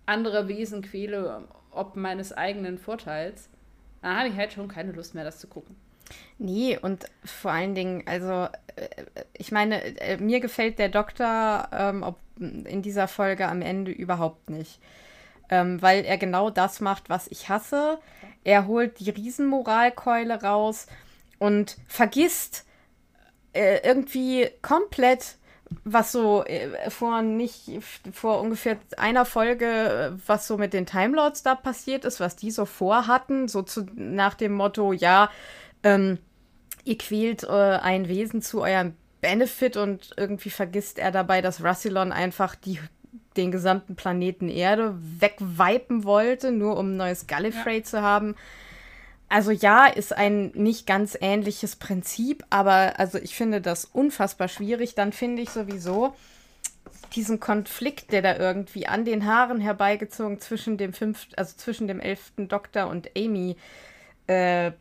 [0.06, 3.50] andere Wesen quäle, ob meines eigenen Vorteils,
[4.00, 5.76] dann habe ich halt schon keine Lust mehr, das zu gucken.
[6.38, 8.88] Nee, und vor allen Dingen, also äh,
[9.34, 14.48] ich meine, äh, mir gefällt der Doktor ähm, ob, in dieser Folge am Ende überhaupt
[14.48, 14.80] nicht.
[15.50, 17.98] Ähm, weil er genau das macht, was ich hasse.
[18.44, 20.86] Er holt die Riesenmoralkeule raus
[21.38, 22.64] und vergisst
[23.52, 25.36] äh, irgendwie komplett,
[25.84, 27.70] was so äh, vor nicht
[28.12, 32.64] vor ungefähr einer Folge, was so mit den Timelords da passiert ist, was die so
[32.64, 35.30] vorhatten, so zu, nach dem Motto, ja,
[35.82, 36.18] ähm,
[36.84, 42.12] ihr quält äh, ein Wesen zu eurem Benefit und irgendwie vergisst er dabei, dass Rassilon
[42.12, 42.80] einfach die,
[43.36, 47.84] den gesamten Planeten Erde wegwipen wollte, nur um ein neues Gallifrey ja.
[47.84, 48.34] zu haben.
[49.30, 54.96] Also ja, ist ein nicht ganz ähnliches Prinzip, aber also ich finde das unfassbar schwierig.
[54.96, 56.14] Dann finde ich sowieso
[57.14, 62.00] diesen Konflikt, der da irgendwie an den Haaren herbeigezogen zwischen dem fünften, also zwischen dem
[62.00, 63.56] elften Doktor und Amy
[64.26, 64.72] äh,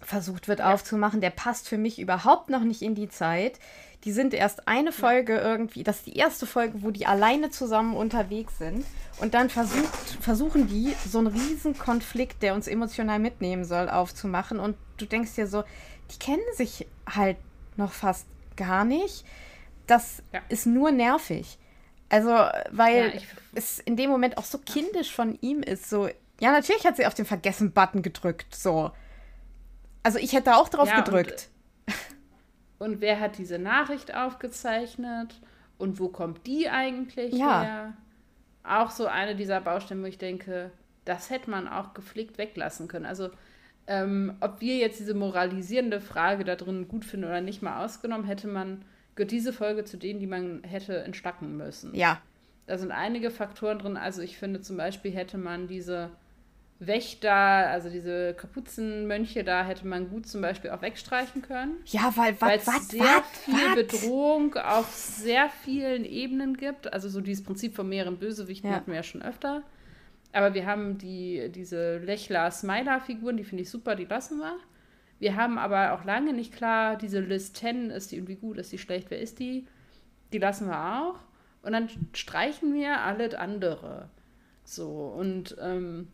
[0.00, 0.72] versucht wird ja.
[0.72, 3.58] aufzumachen, der passt für mich überhaupt noch nicht in die Zeit.
[4.04, 7.96] Die sind erst eine Folge irgendwie, das ist die erste Folge, wo die alleine zusammen
[7.96, 8.84] unterwegs sind.
[9.18, 9.88] Und dann versucht,
[10.20, 14.60] versuchen die, so einen riesen Konflikt, der uns emotional mitnehmen soll, aufzumachen.
[14.60, 15.64] Und du denkst dir so,
[16.10, 17.38] die kennen sich halt
[17.76, 18.26] noch fast
[18.56, 19.24] gar nicht.
[19.86, 20.40] Das ja.
[20.48, 21.58] ist nur nervig.
[22.08, 22.30] Also,
[22.70, 23.20] weil ja,
[23.54, 25.88] es in dem Moment auch so kindisch von ihm ist.
[25.88, 26.08] So,
[26.40, 28.54] ja, natürlich hat sie auf den Vergessen-Button gedrückt.
[28.54, 28.92] So.
[30.02, 31.48] Also ich hätte auch drauf ja, gedrückt.
[31.86, 31.94] Und,
[32.84, 35.40] und, wer hat diese Nachricht aufgezeichnet?
[35.76, 37.62] Und wo kommt die eigentlich ja.
[37.62, 37.92] her?
[38.62, 40.70] Auch so eine dieser Baustellen, wo ich denke,
[41.04, 43.06] das hätte man auch gepflegt weglassen können.
[43.06, 43.30] Also
[43.86, 48.26] ähm, ob wir jetzt diese moralisierende Frage da drin gut finden oder nicht mal ausgenommen,
[48.26, 51.94] hätte man, gehört diese Folge zu denen, die man hätte entstacken müssen.
[51.94, 52.20] Ja.
[52.66, 53.96] Da sind einige Faktoren drin.
[53.96, 56.10] Also ich finde zum Beispiel hätte man diese
[56.86, 61.76] Wächter, also diese Kapuzenmönche, da hätte man gut zum Beispiel auch wegstreichen können.
[61.86, 63.74] Ja, weil es sehr wat, viel wat?
[63.74, 66.92] Bedrohung auf sehr vielen Ebenen gibt.
[66.92, 68.76] Also so dieses Prinzip von mehreren Bösewichten ja.
[68.76, 69.62] hatten wir ja schon öfter.
[70.32, 74.56] Aber wir haben die, diese Lechler-Smiler-Figuren, die finde ich super, die lassen wir.
[75.20, 78.72] Wir haben aber auch lange nicht klar, diese Liz 10, ist die irgendwie gut, ist
[78.72, 79.66] die schlecht, wer ist die?
[80.32, 81.20] Die lassen wir auch.
[81.62, 84.10] Und dann streichen wir alles andere.
[84.64, 86.08] So, und ähm,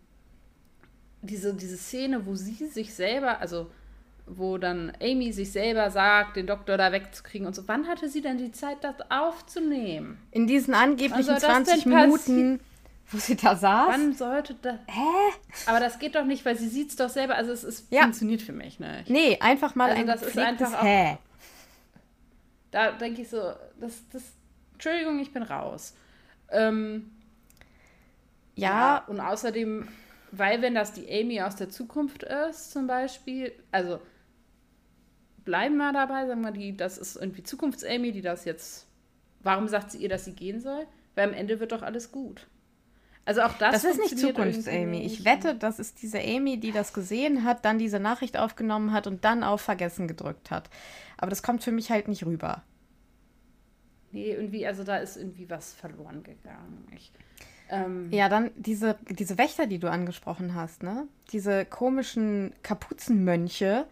[1.23, 3.71] diese, diese Szene, wo sie sich selber, also
[4.27, 7.67] wo dann Amy sich selber sagt, den Doktor da wegzukriegen und so.
[7.67, 10.19] Wann hatte sie denn die Zeit, das aufzunehmen?
[10.31, 12.61] In diesen angeblichen 20 Minuten,
[13.11, 13.89] wo sie da saß?
[13.89, 14.77] Wann sollte das?
[14.87, 15.35] Hä?
[15.67, 17.35] Aber das geht doch nicht, weil sie sieht es doch selber.
[17.35, 18.03] Also es, es ja.
[18.03, 19.11] funktioniert für mich nicht.
[19.11, 21.19] Nee, einfach mal also ein das ist einfach auch, Hä.
[22.71, 24.23] Da denke ich so, das, das,
[24.75, 25.95] Entschuldigung, ich bin raus.
[26.53, 27.11] Ähm,
[28.55, 28.69] ja.
[28.71, 29.05] ja.
[29.09, 29.89] Und außerdem
[30.33, 34.01] weil wenn das die Amy aus der Zukunft ist, zum Beispiel, also
[35.45, 38.87] bleiben wir dabei, sagen wir, die, das ist irgendwie Zukunfts-Amy, die das jetzt,
[39.41, 40.87] warum sagt sie ihr, dass sie gehen soll?
[41.15, 42.47] Weil am Ende wird doch alles gut.
[43.25, 45.03] Also auch das, das ist nicht Zukunfts-Amy.
[45.05, 49.07] Ich wette, das ist diese Amy, die das gesehen hat, dann diese Nachricht aufgenommen hat
[49.07, 50.71] und dann auf Vergessen gedrückt hat.
[51.17, 52.63] Aber das kommt für mich halt nicht rüber.
[54.13, 56.89] Nee, irgendwie, also da ist irgendwie was verloren gegangen.
[56.97, 57.13] Ich,
[57.71, 61.07] ähm, ja, dann diese, diese Wächter, die du angesprochen hast, ne?
[61.33, 63.87] Diese komischen Kapuzenmönche.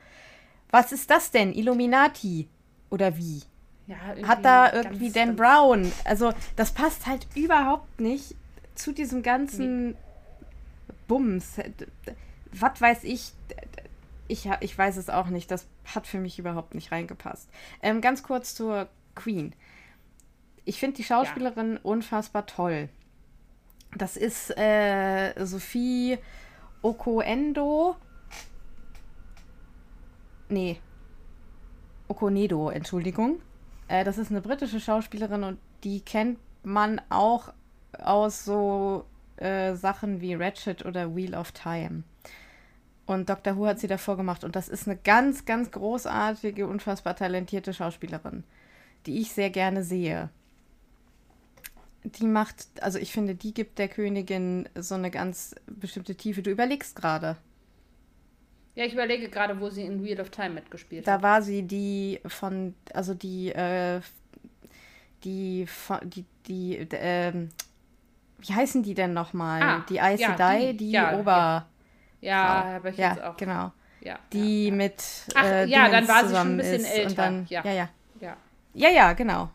[0.71, 1.53] Was ist das denn?
[1.53, 2.49] Illuminati?
[2.91, 3.43] Oder wie?
[3.87, 5.91] Ja, Hat da irgendwie Dan Brown?
[6.05, 8.35] Also, das passt halt überhaupt nicht
[8.75, 9.97] zu diesem ganzen wie?
[11.07, 11.57] Bums.
[12.53, 13.33] Was weiß ich.
[14.27, 15.51] ich, ich weiß es auch nicht.
[15.51, 17.49] Das hat für mich überhaupt nicht reingepasst.
[17.83, 19.55] Ähm, ganz kurz zur Queen.
[20.65, 21.81] Ich finde die Schauspielerin ja.
[21.83, 22.91] unfassbar toll.
[23.97, 26.19] Das ist äh, Sophie
[26.83, 27.97] Okoendo.
[30.49, 30.81] Nee.
[32.09, 33.41] Okonedo, Entschuldigung.
[33.89, 37.53] Äh, das ist eine britische Schauspielerin und die kennt man auch
[37.99, 39.05] aus so
[39.37, 42.05] äh, Sachen wie Ratchet oder Wheel of Time.
[43.07, 43.57] Und Dr.
[43.57, 44.45] Who hat sie davor gemacht.
[44.45, 48.45] Und das ist eine ganz, ganz großartige, unfassbar talentierte Schauspielerin,
[49.07, 50.29] die ich sehr gerne sehe.
[52.05, 56.43] Die macht, also ich finde, die gibt der Königin so eine ganz bestimmte Tiefe.
[56.43, 57.37] Du überlegst gerade.
[58.75, 61.19] Ja, ich überlege gerade, wo sie in Wheel of Time mitgespielt da hat.
[61.19, 64.01] Da war sie die von, also die, äh,
[65.25, 65.67] die,
[66.05, 67.33] die, die, äh,
[68.39, 69.63] wie heißen die denn nochmal?
[69.63, 71.67] Ah, die Aes ja, Sedai, die, die ja, Ober.
[72.21, 73.37] Ja, ja habe ich ja, jetzt auch.
[73.37, 73.73] genau.
[74.01, 75.03] Ja, die mit.
[75.35, 77.15] Ach, äh, ja, dann war sie schon ein bisschen älter.
[77.15, 77.65] Dann, ja.
[77.65, 77.89] Ja, ja.
[78.21, 78.37] ja.
[78.75, 79.51] Ja, ja, genau.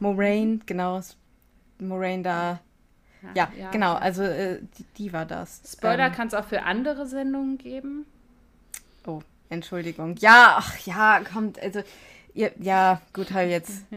[0.00, 1.00] Moraine, genau.
[1.78, 2.60] Moraine da.
[3.34, 5.60] Ja, ja genau, also äh, die, die, war das.
[5.70, 8.06] Spoiler ähm, kann es auch für andere Sendungen geben.
[9.06, 9.20] Oh,
[9.50, 10.16] Entschuldigung.
[10.16, 11.82] Ja, ach ja, kommt, also,
[12.32, 13.84] ihr, ja, gut, halt jetzt.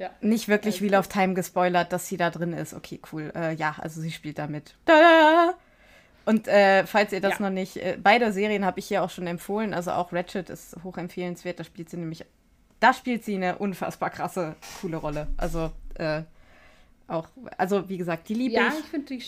[0.00, 0.08] Ja.
[0.22, 2.72] Nicht wirklich also Wheel of Time gespoilert, dass sie da drin ist.
[2.72, 3.30] Okay, cool.
[3.36, 4.74] Äh, ja, also sie spielt damit.
[4.86, 5.52] Da!
[6.24, 7.44] Und äh, falls ihr das ja.
[7.44, 9.74] noch nicht, äh, beide Serien habe ich hier auch schon empfohlen.
[9.74, 11.60] Also auch Ratchet ist hochempfehlenswert.
[11.60, 12.24] Da spielt sie nämlich,
[12.80, 15.28] da spielt sie eine unfassbar krasse, coole Rolle.
[15.36, 16.22] Also äh,
[17.06, 18.74] auch, also wie gesagt, die liebe ja, ich.
[18.74, 19.24] Ja, ich finde die,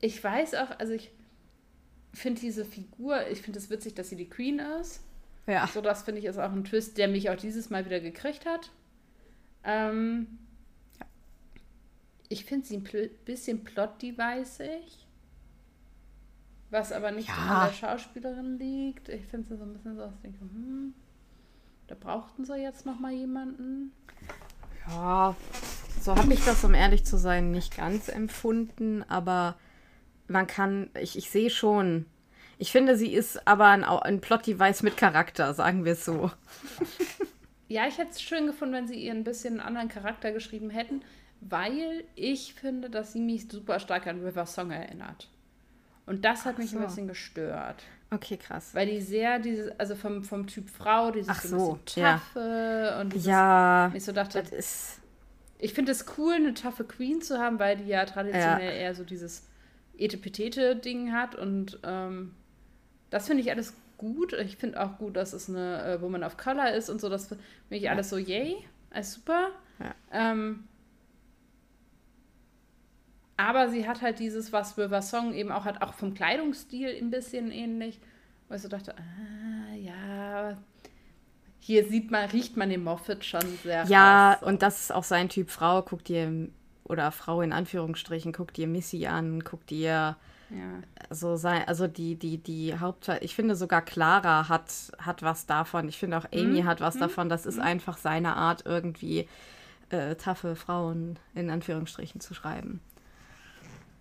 [0.00, 1.10] ich weiß auch, also ich
[2.12, 5.02] finde diese Figur, ich finde es witzig, dass sie die Queen ist.
[5.46, 5.66] Ja.
[5.66, 8.46] So, das finde ich ist auch ein Twist, der mich auch dieses Mal wieder gekriegt
[8.46, 8.70] hat.
[9.64, 10.38] Ähm,
[10.98, 11.06] ja.
[12.28, 15.06] Ich finde sie ein pl bisschen plot-deviceig.
[16.70, 17.34] Was aber nicht ja.
[17.34, 19.08] an der Schauspielerin liegt.
[19.08, 20.94] Ich finde sie so ein bisschen so, ich denke, hm,
[21.90, 23.92] da brauchten sie jetzt noch mal jemanden.
[24.88, 25.34] Ja,
[26.00, 29.56] so habe ich das, um ehrlich zu sein, nicht ganz empfunden, aber
[30.28, 32.06] man kann, ich, ich sehe schon.
[32.58, 36.30] Ich finde, sie ist aber ein, ein Plot-Device mit Charakter, sagen wir es so.
[37.66, 40.70] Ja, ich hätte es schön gefunden, wenn sie ihr ein bisschen einen anderen Charakter geschrieben
[40.70, 41.02] hätten,
[41.40, 45.28] weil ich finde, dass sie mich super stark an River Song erinnert.
[46.04, 46.78] Und das hat mich so.
[46.78, 47.84] ein bisschen gestört.
[48.12, 48.74] Okay, krass.
[48.74, 53.00] Weil die sehr, dieses, also vom, vom Typ Frau, dieses Ach so, bisschen taffe ja.
[53.00, 55.00] und dieses, ja, ich so dachte, das ist
[55.60, 58.80] ich finde es cool, eine taffe Queen zu haben, weil die ja traditionell ja.
[58.80, 59.46] eher so dieses
[59.98, 62.34] Etepetete-Ding hat und ähm,
[63.10, 64.32] das finde ich alles gut.
[64.32, 67.08] Ich finde auch gut, dass es eine äh, Woman of Color ist und so.
[67.08, 67.92] Das finde ich ja.
[67.92, 68.56] alles so yay,
[68.90, 69.50] alles super.
[69.78, 69.94] Ja.
[70.12, 70.64] Ähm,
[73.48, 77.10] aber sie hat halt dieses, was River Song eben auch hat, auch vom Kleidungsstil ein
[77.10, 78.00] bisschen ähnlich.
[78.48, 80.56] Wo ich so dachte, ah, ja,
[81.60, 84.42] hier sieht man, riecht man den Moffat schon sehr Ja, raus.
[84.42, 85.82] und das ist auch sein Typ Frau.
[85.82, 86.48] Guckt ihr,
[86.84, 90.16] oder Frau in Anführungsstrichen, guckt ihr Missy an, guckt ihr
[90.50, 90.82] ja.
[91.10, 95.88] So sein, also die, die, die Haupt, ich finde sogar Clara hat, hat was davon.
[95.88, 96.66] Ich finde auch Amy mhm.
[96.66, 97.00] hat was mhm.
[97.00, 97.28] davon.
[97.28, 97.62] Das ist mhm.
[97.62, 99.28] einfach seine Art, irgendwie
[99.90, 102.80] äh, taffe Frauen in Anführungsstrichen zu schreiben.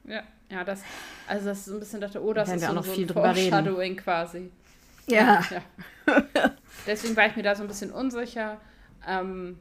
[0.05, 0.83] Ja, ja, das,
[1.27, 3.97] also das ist ein bisschen dachte, oh, das ist so, noch so viel ein Foreshadowing
[3.97, 4.51] quasi.
[5.07, 5.43] Ja.
[5.49, 5.61] ja.
[6.87, 8.59] Deswegen war ich mir da so ein bisschen unsicher.
[9.07, 9.59] Ähm,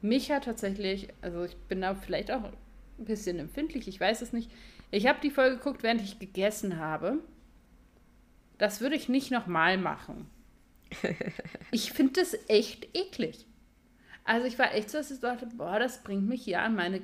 [0.00, 4.32] mich hat tatsächlich, also ich bin da vielleicht auch ein bisschen empfindlich, ich weiß es
[4.32, 4.50] nicht.
[4.90, 7.18] Ich habe die Folge geguckt, während ich gegessen habe.
[8.58, 10.28] Das würde ich nicht nochmal machen.
[11.70, 13.44] Ich finde das echt eklig.
[14.24, 17.02] Also ich war echt so, dass ich dachte, boah, das bringt mich hier an meine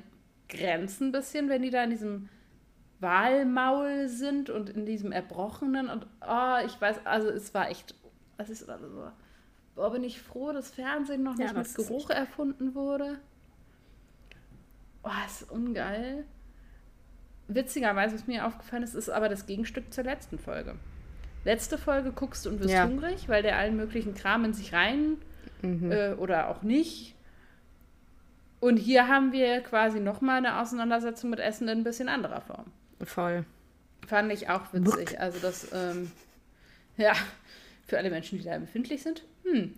[0.49, 2.29] Grenzen ein bisschen, wenn die da in diesem
[2.99, 7.95] Walmaul sind und in diesem Erbrochenen und oh, ich weiß, also es war echt,
[8.37, 9.11] was ist also so,
[9.75, 13.19] boah, bin ich froh, dass Fernsehen noch nicht ja, mit Geruch erfunden wurde.
[15.03, 16.25] Oh, ist ungeil.
[17.47, 20.75] Witzigerweise, was mir aufgefallen ist, ist aber das Gegenstück zur letzten Folge.
[21.43, 22.87] Letzte Folge guckst du und wirst ja.
[22.87, 25.17] hungrig, weil der allen möglichen Kram in sich rein
[25.61, 25.91] mhm.
[25.91, 27.14] äh, oder auch nicht.
[28.65, 32.65] Und hier haben wir quasi nochmal eine Auseinandersetzung mit Essen in ein bisschen anderer Form.
[33.03, 33.45] Voll.
[34.07, 35.19] Fand ich auch witzig.
[35.19, 36.11] Also das, ähm,
[36.97, 37.13] ja,
[37.85, 39.23] für alle Menschen, die da empfindlich sind.
[39.43, 39.75] Hm.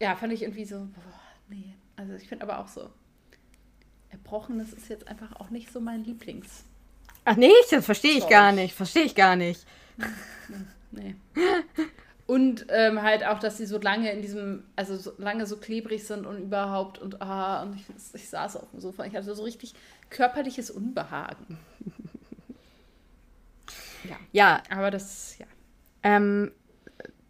[0.00, 1.76] Ja, fand ich irgendwie so, boah, nee.
[1.94, 2.90] Also ich finde aber auch so,
[4.10, 6.64] Erbrochenes ist jetzt einfach auch nicht so mein Lieblings.
[7.24, 8.74] Ach nee, das verstehe ich gar nicht.
[8.74, 9.64] Verstehe ich gar nicht.
[10.90, 11.14] Nee.
[12.26, 16.06] Und ähm, halt auch, dass sie so lange in diesem, also so lange so klebrig
[16.06, 19.04] sind und überhaupt und ah, und ich, ich saß auf dem Sofa.
[19.04, 19.74] Ich hatte so richtig
[20.10, 21.58] körperliches Unbehagen.
[24.06, 24.16] Ja.
[24.32, 25.46] Ja, Aber das, ja.
[26.02, 26.52] ähm,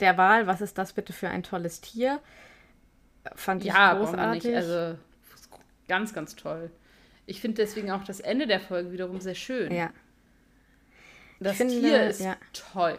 [0.01, 2.21] der Wahl, was ist das bitte für ein tolles Tier?
[3.37, 4.45] Fand ich Ja, großartig.
[4.45, 4.57] nicht.
[4.57, 4.99] Also
[5.89, 6.71] ganz, ganz toll.
[7.27, 9.73] Ich finde deswegen auch das Ende der Folge wiederum sehr schön.
[9.73, 9.91] ja,
[11.41, 12.37] das finde, Tier ist ja.
[12.53, 12.99] toll.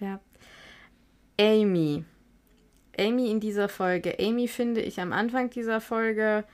[0.00, 0.18] ja.
[1.40, 2.04] Amy.
[2.98, 4.18] Amy in dieser Folge.
[4.20, 6.44] Amy finde ich am Anfang dieser Folge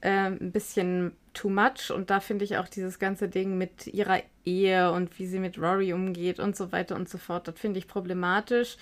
[0.00, 4.20] ähm, ein bisschen too much und da finde ich auch dieses ganze Ding mit ihrer
[4.44, 7.78] Ehe und wie sie mit Rory umgeht und so weiter und so fort, das finde
[7.78, 8.76] ich problematisch.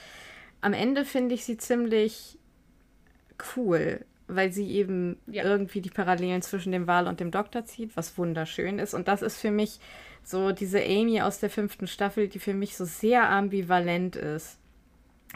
[0.61, 2.39] Am Ende finde ich sie ziemlich
[3.57, 5.45] cool, weil sie eben Ja.
[5.45, 8.93] irgendwie die Parallelen zwischen dem Wal und dem Doktor zieht, was wunderschön ist.
[8.93, 9.79] Und das ist für mich
[10.23, 14.59] so diese Amy aus der fünften Staffel, die für mich so sehr ambivalent ist.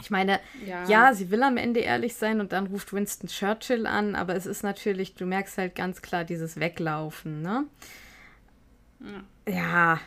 [0.00, 0.84] Ich meine, Ja.
[0.84, 4.46] ja, sie will am Ende ehrlich sein und dann ruft Winston Churchill an, aber es
[4.46, 7.66] ist natürlich, du merkst halt ganz klar dieses Weglaufen, ne?
[9.46, 10.00] Ja,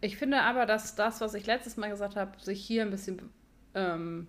[0.00, 3.22] Ich finde aber, dass das, was ich letztes Mal gesagt habe, sich hier ein bisschen
[3.74, 4.26] ähm,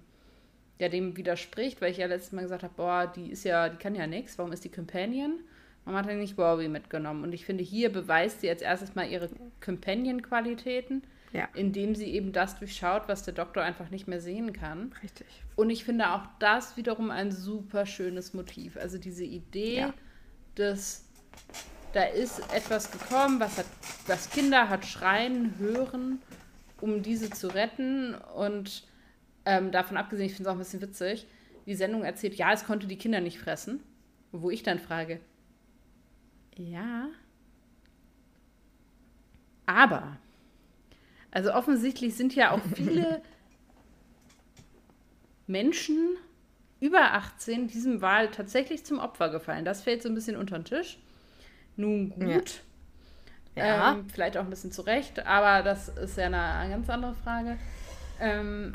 [0.79, 3.77] ja, dem widerspricht, weil ich ja letztes Mal gesagt habe, boah, die ist ja, die
[3.77, 5.41] kann ja nichts, warum ist die Companion?
[5.85, 7.23] Warum hat er nicht Rory mitgenommen?
[7.23, 9.29] Und ich finde, hier beweist sie als erstes mal ihre
[9.63, 11.03] Companion-Qualitäten,
[11.35, 14.93] ja, indem sie eben das durchschaut, was der Doktor einfach nicht mehr sehen kann.
[15.03, 15.27] richtig.
[15.55, 18.77] Und ich finde auch das wiederum ein super schönes Motiv.
[18.77, 19.93] Also diese Idee, Ja.
[20.55, 21.03] dass
[21.93, 23.65] da ist etwas gekommen, was, hat,
[24.07, 26.21] was Kinder hat schreien hören,
[26.81, 28.15] um diese zu retten.
[28.15, 28.83] Und
[29.45, 31.27] ähm, davon abgesehen, ich finde es auch ein bisschen witzig,
[31.65, 33.81] die Sendung erzählt, ja, es konnte die Kinder nicht fressen.
[34.31, 35.19] Wo ich dann frage,
[36.57, 37.07] ja,
[39.65, 40.17] aber,
[41.35, 43.21] also offensichtlich sind ja auch viele
[45.47, 46.15] Menschen
[46.79, 49.65] über 18 diesem Wahl tatsächlich zum Opfer gefallen.
[49.65, 50.97] Das fällt so ein bisschen unter den Tisch.
[51.75, 52.61] Nun gut.
[53.53, 53.91] Ja.
[53.91, 57.57] Ähm, vielleicht auch ein bisschen zurecht, aber das ist ja eine, eine ganz andere Frage.
[58.21, 58.71] Ähm,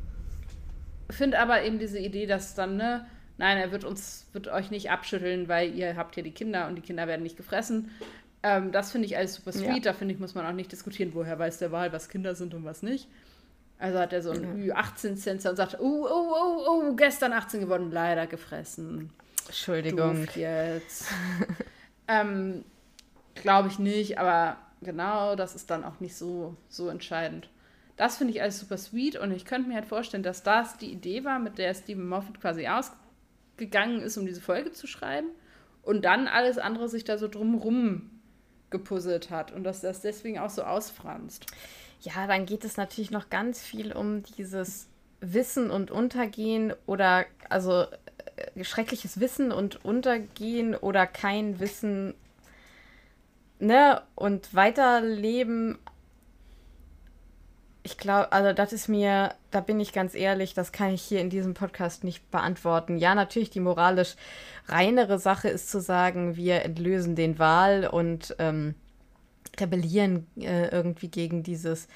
[1.10, 3.06] Finde aber eben diese Idee, dass dann, ne,
[3.36, 6.76] nein, er wird uns, wird euch nicht abschütteln, weil ihr habt ja die Kinder und
[6.76, 7.90] die Kinder werden nicht gefressen.
[8.42, 9.66] Ähm, das finde ich alles super sweet.
[9.66, 9.78] Ja.
[9.80, 12.54] Da finde ich, muss man auch nicht diskutieren, woher weiß der Wahl, was Kinder sind
[12.54, 13.08] und was nicht.
[13.78, 17.90] Also hat er so einen Ü18-Sensor und sagt, oh, oh, oh, oh, gestern 18 geworden,
[17.90, 19.10] leider gefressen.
[19.46, 20.26] Entschuldigung.
[20.26, 21.06] Doof jetzt.
[22.08, 22.64] ähm,
[23.34, 27.48] Glaube ich nicht, aber genau, das ist dann auch nicht so, so entscheidend.
[27.96, 30.90] Das finde ich alles super sweet und ich könnte mir halt vorstellen, dass das die
[30.90, 35.28] Idee war, mit der Stephen Moffat quasi ausgegangen ist, um diese Folge zu schreiben
[35.82, 38.10] und dann alles andere sich da so drumrum
[38.70, 41.46] gepuzzelt hat und dass das deswegen auch so ausfranst.
[42.00, 44.88] Ja, dann geht es natürlich noch ganz viel um dieses
[45.20, 47.84] Wissen und Untergehen oder also
[48.36, 52.14] äh, schreckliches Wissen und Untergehen oder kein Wissen,
[53.58, 54.02] ne?
[54.14, 55.78] Und weiterleben.
[57.82, 61.20] Ich glaube, also das ist mir, da bin ich ganz ehrlich, das kann ich hier
[61.20, 62.98] in diesem Podcast nicht beantworten.
[62.98, 64.16] Ja, natürlich die moralisch
[64.66, 68.74] reinere Sache ist zu sagen, wir entlösen den Wal und ähm,
[69.58, 71.88] rebellieren äh, irgendwie gegen dieses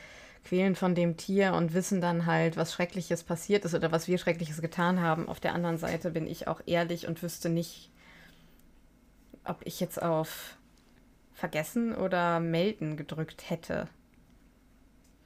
[0.44, 4.18] Quälen von dem Tier und wissen dann halt, was Schreckliches passiert ist oder was wir
[4.18, 5.28] Schreckliches getan haben.
[5.28, 7.90] Auf der anderen Seite bin ich auch ehrlich und wüsste nicht,
[9.44, 10.56] ob ich jetzt auf
[11.32, 13.88] Vergessen oder Melden gedrückt hätte.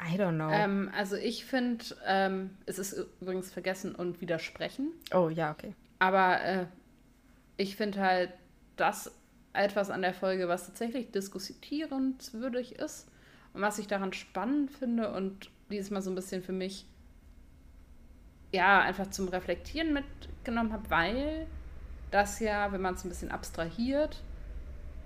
[0.01, 0.51] I don't know.
[0.51, 4.93] Ähm, also ich finde, ähm, es ist übrigens vergessen und widersprechen.
[5.13, 5.75] oh, ja, okay.
[5.99, 6.67] Aber äh,
[7.57, 8.33] ich finde halt
[8.77, 9.13] das
[9.53, 13.09] etwas an der Folge, was tatsächlich diskutierenswürdig ist
[13.53, 16.87] und was ich daran spannend finde und dieses Mal so ein bisschen für mich
[18.53, 21.47] ja einfach zum Reflektieren mitgenommen habe, weil
[22.11, 24.23] das ja, wenn man es ein bisschen abstrahiert,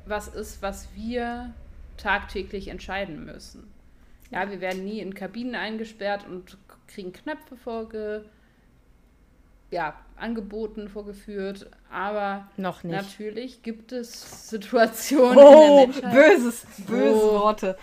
[0.06, 1.54] was ist, was wir
[1.96, 3.72] tagtäglich entscheiden müssen.
[4.32, 6.56] Ja, wir werden nie in Kabinen eingesperrt und
[6.88, 8.24] kriegen Knöpfe vorge
[9.70, 12.94] ja, angeboten, vorgeführt, aber Noch nicht.
[12.94, 17.78] natürlich gibt es Situationen Oh, in böses, böse wo- Worte.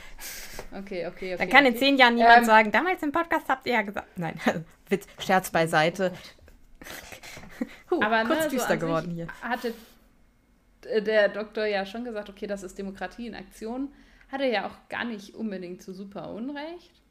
[0.72, 1.36] Okay, okay, okay.
[1.38, 1.80] Dann kann in okay.
[1.80, 4.18] zehn Jahren niemand Ähm, sagen, damals im Podcast habt ihr ja gesagt.
[4.20, 4.40] Nein,
[4.90, 6.12] Witz, Scherz beiseite.
[7.92, 9.28] Huh, Aber kurz ne, so düster an geworden hier.
[9.42, 9.74] hatte
[10.86, 13.90] äh, der Doktor ja schon gesagt, okay, das ist Demokratie in Aktion.
[14.32, 17.02] Hat er ja auch gar nicht unbedingt zu super Unrecht.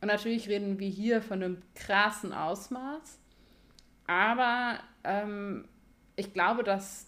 [0.00, 3.18] Und natürlich reden wir hier von einem krassen Ausmaß.
[4.06, 5.66] Aber ähm,
[6.16, 7.06] ich glaube, dass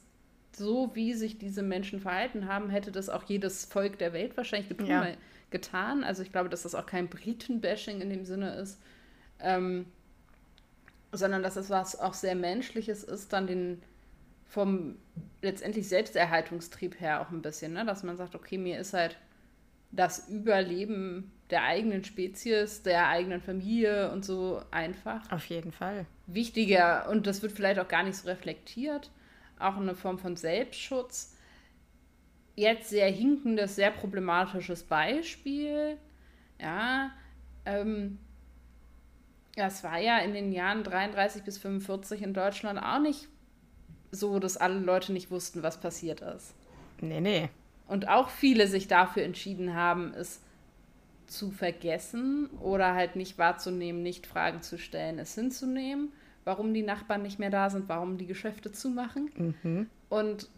[0.52, 4.68] so wie sich diese Menschen verhalten haben, hätte das auch jedes Volk der Welt wahrscheinlich
[4.68, 5.06] getun, Ja.
[5.50, 6.04] getan.
[6.04, 8.80] Also ich glaube, dass das auch kein Briten-Bashing in dem Sinne ist.
[9.40, 9.86] Ähm,
[11.10, 13.82] sondern dass es was auch sehr Menschliches ist, dann den
[14.46, 14.96] vom
[15.42, 17.84] letztendlich Selbsterhaltungstrieb her auch ein bisschen, ne?
[17.84, 19.16] dass man sagt, okay, mir ist halt
[19.94, 25.30] das Überleben der eigenen Spezies, der eigenen Familie und so einfach.
[25.30, 26.06] Auf jeden Fall.
[26.26, 29.10] Wichtiger und das wird vielleicht auch gar nicht so reflektiert,
[29.58, 31.36] auch eine Form von Selbstschutz.
[32.56, 35.98] Jetzt sehr hinkendes, sehr problematisches Beispiel.
[36.60, 37.10] Ja,
[37.66, 38.18] ähm,
[39.56, 43.28] das war ja in den Jahren 33 bis 45 in Deutschland auch nicht
[44.10, 46.54] so, dass alle Leute nicht wussten, was passiert ist.
[47.00, 47.48] Nee, nee.
[47.86, 50.40] Und auch viele sich dafür entschieden haben, es
[51.26, 56.12] zu vergessen oder halt nicht wahrzunehmen, nicht Fragen zu stellen, es hinzunehmen,
[56.44, 59.54] warum die Nachbarn nicht mehr da sind, warum die Geschäfte zumachen.
[59.62, 59.90] Mhm.
[60.08, 60.48] Und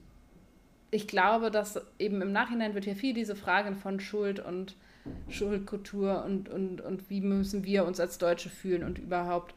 [0.90, 4.76] ich glaube, dass eben im Nachhinein wird ja viel diese Fragen von Schuld und
[5.28, 9.54] Schuldkultur und, und, und wie müssen wir uns als Deutsche fühlen und überhaupt.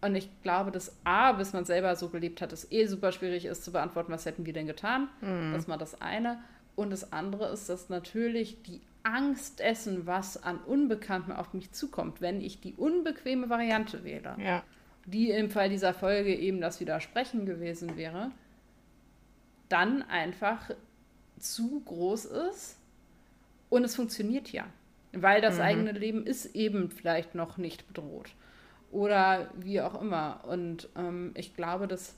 [0.00, 3.44] Und ich glaube, dass A, bis man selber so gelebt hat, es eh super schwierig
[3.44, 5.08] ist zu beantworten, was hätten wir denn getan.
[5.20, 5.52] Mhm.
[5.52, 6.38] Das ist mal das eine.
[6.80, 12.22] Und das andere ist, dass natürlich die Angst dessen, was an Unbekanntem auf mich zukommt,
[12.22, 14.62] wenn ich die unbequeme Variante wähle, ja.
[15.04, 18.30] die im Fall dieser Folge eben das Widersprechen gewesen wäre,
[19.68, 20.70] dann einfach
[21.38, 22.78] zu groß ist
[23.68, 24.64] und es funktioniert ja.
[25.12, 25.60] Weil das mhm.
[25.60, 28.30] eigene Leben ist eben vielleicht noch nicht bedroht.
[28.90, 30.40] Oder wie auch immer.
[30.48, 32.14] Und ähm, ich glaube, dass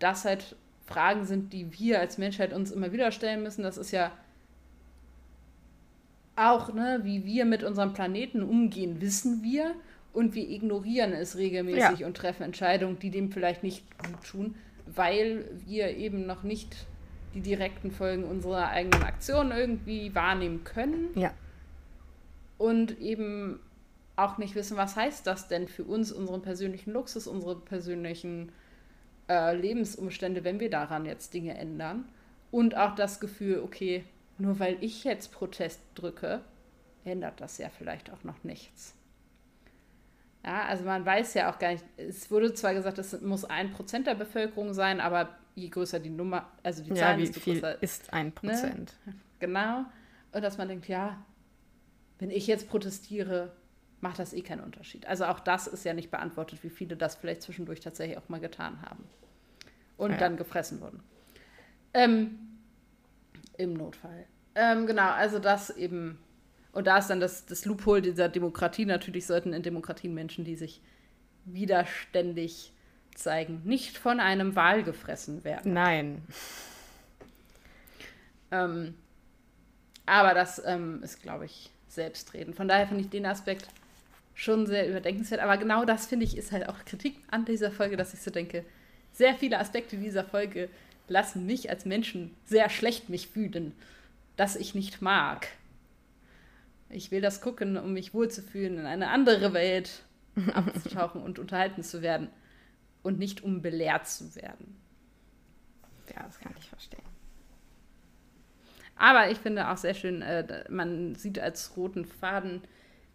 [0.00, 0.54] das halt
[0.86, 3.62] Fragen sind, die wir als Menschheit uns immer wieder stellen müssen.
[3.62, 4.12] Das ist ja
[6.36, 9.74] auch, ne, wie wir mit unserem Planeten umgehen, wissen wir.
[10.12, 12.06] Und wir ignorieren es regelmäßig ja.
[12.06, 14.54] und treffen Entscheidungen, die dem vielleicht nicht gut tun,
[14.86, 16.74] weil wir eben noch nicht
[17.34, 21.10] die direkten Folgen unserer eigenen Aktionen irgendwie wahrnehmen können.
[21.14, 21.34] Ja
[22.58, 23.60] und eben
[24.16, 28.50] auch nicht wissen, was heißt das denn für uns, unseren persönlichen Luxus, unsere persönlichen
[29.28, 32.04] äh, Lebensumstände, wenn wir daran jetzt Dinge ändern.
[32.50, 34.04] Und auch das Gefühl, okay,
[34.38, 36.40] nur weil ich jetzt Protest drücke,
[37.04, 38.94] ändert das ja vielleicht auch noch nichts.
[40.44, 43.72] Ja, also man weiß ja auch gar nicht, es wurde zwar gesagt, es muss ein
[43.72, 47.54] Prozent der Bevölkerung sein, aber je größer die Nummer, also die Zahl, ja, wie viel
[47.54, 48.32] größer, ist ein ne?
[48.32, 48.94] Prozent.
[49.06, 49.14] Ne?
[49.40, 49.84] Genau.
[50.32, 51.24] Und dass man denkt, ja,
[52.18, 53.52] wenn ich jetzt protestiere,
[54.06, 55.06] macht das eh keinen Unterschied.
[55.06, 58.40] Also auch das ist ja nicht beantwortet, wie viele das vielleicht zwischendurch tatsächlich auch mal
[58.40, 59.04] getan haben
[59.96, 60.16] und ja.
[60.16, 61.02] dann gefressen wurden.
[61.92, 62.38] Ähm,
[63.56, 64.26] Im Notfall.
[64.54, 66.18] Ähm, genau, also das eben.
[66.72, 68.84] Und da ist dann das, das Loophole dieser Demokratie.
[68.84, 70.82] Natürlich sollten in Demokratien Menschen, die sich
[71.44, 72.72] widerständig
[73.14, 75.72] zeigen, nicht von einem Wal gefressen werden.
[75.72, 76.22] Nein.
[78.50, 78.94] Ähm,
[80.04, 82.54] aber das ähm, ist, glaube ich, selbst reden.
[82.54, 83.68] Von daher finde ich den Aspekt
[84.36, 85.40] schon sehr überdenkenswert.
[85.40, 88.30] Aber genau das finde ich ist halt auch Kritik an dieser Folge, dass ich so
[88.30, 88.64] denke,
[89.10, 90.68] sehr viele Aspekte dieser Folge
[91.08, 93.72] lassen mich als Menschen sehr schlecht mich fühlen,
[94.36, 95.48] dass ich nicht mag.
[96.90, 100.02] Ich will das gucken, um mich wohlzufühlen, in eine andere Welt
[100.54, 102.28] abzutauchen und unterhalten zu werden
[103.02, 104.76] und nicht um belehrt zu werden.
[106.14, 107.02] Ja, das kann ich verstehen.
[108.96, 112.62] Aber ich finde auch sehr schön, äh, man sieht als roten Faden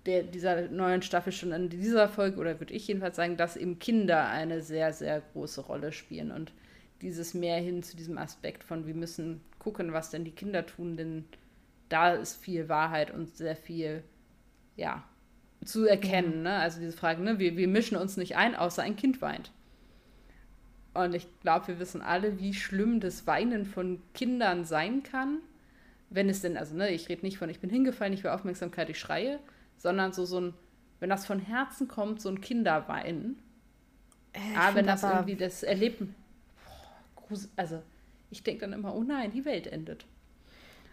[0.06, 3.80] der, dieser neuen Staffel schon in dieser Folge, oder würde ich jedenfalls sagen, dass eben
[3.80, 6.52] Kinder eine sehr, sehr große Rolle spielen und
[7.02, 10.97] dieses mehr hin zu diesem Aspekt von, wir müssen gucken, was denn die Kinder tun,
[10.97, 11.26] denn
[11.89, 14.04] da ist viel Wahrheit und sehr viel,
[14.76, 15.04] ja,
[15.64, 16.43] zu erkennen.
[16.43, 16.56] Ne?
[16.56, 17.38] Also diese Frage, ne?
[17.38, 19.52] wir, wir mischen uns nicht ein, außer ein Kind weint.
[20.93, 25.39] Und ich glaube, wir wissen alle, wie schlimm das Weinen von Kindern sein kann
[26.12, 28.89] wenn es denn, also ne, ich rede nicht von, ich bin hingefallen, ich will Aufmerksamkeit,
[28.89, 29.39] ich schreie,
[29.82, 30.54] sondern so, so ein,
[31.00, 33.40] wenn das von Herzen kommt, so ein Kinderweinen.
[34.34, 36.16] Äh, aber wenn das irgendwie das Erleben,
[37.56, 37.82] also
[38.30, 40.06] ich denke dann immer, oh nein, die Welt endet.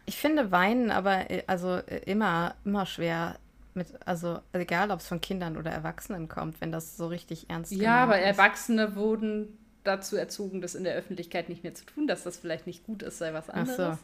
[0.06, 3.38] Ich finde Weinen aber äh, also äh, immer, immer schwer
[3.74, 7.70] mit, also egal ob es von Kindern oder Erwachsenen kommt, wenn das so richtig ernst
[7.70, 7.80] ist.
[7.80, 12.24] Ja, aber Erwachsene wurden dazu erzogen, das in der Öffentlichkeit nicht mehr zu tun, dass
[12.24, 13.76] das vielleicht nicht gut ist, sei was anderes.
[13.76, 13.98] So.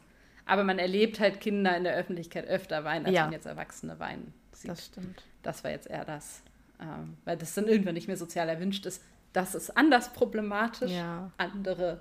[0.47, 3.23] Aber man erlebt halt Kinder in der Öffentlichkeit öfter weinen, als ja.
[3.23, 4.71] man jetzt Erwachsene weinen sieht.
[4.71, 5.23] Das stimmt.
[5.43, 6.43] Das war jetzt eher das.
[6.81, 9.03] Ähm, weil das dann irgendwann nicht mehr sozial erwünscht ist.
[9.33, 11.31] Das ist anders problematisch, ja.
[11.37, 12.01] andere,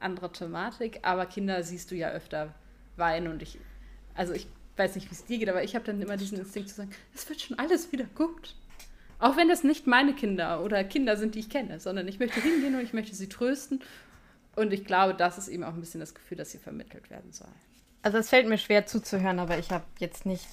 [0.00, 1.00] andere Thematik.
[1.02, 2.54] Aber Kinder siehst du ja öfter
[2.96, 3.58] weinen und ich,
[4.14, 6.68] also ich weiß nicht, wie es dir geht, aber ich habe dann immer diesen Instinkt
[6.68, 8.56] zu sagen, es wird schon alles wieder gut.
[9.18, 12.40] Auch wenn das nicht meine Kinder oder Kinder sind, die ich kenne, sondern ich möchte
[12.40, 13.82] hingehen und ich möchte sie trösten.
[14.56, 17.32] Und ich glaube, das ist eben auch ein bisschen das Gefühl, dass sie vermittelt werden
[17.32, 17.48] soll.
[18.02, 20.46] Also es fällt mir schwer zuzuhören, aber ich habe jetzt nicht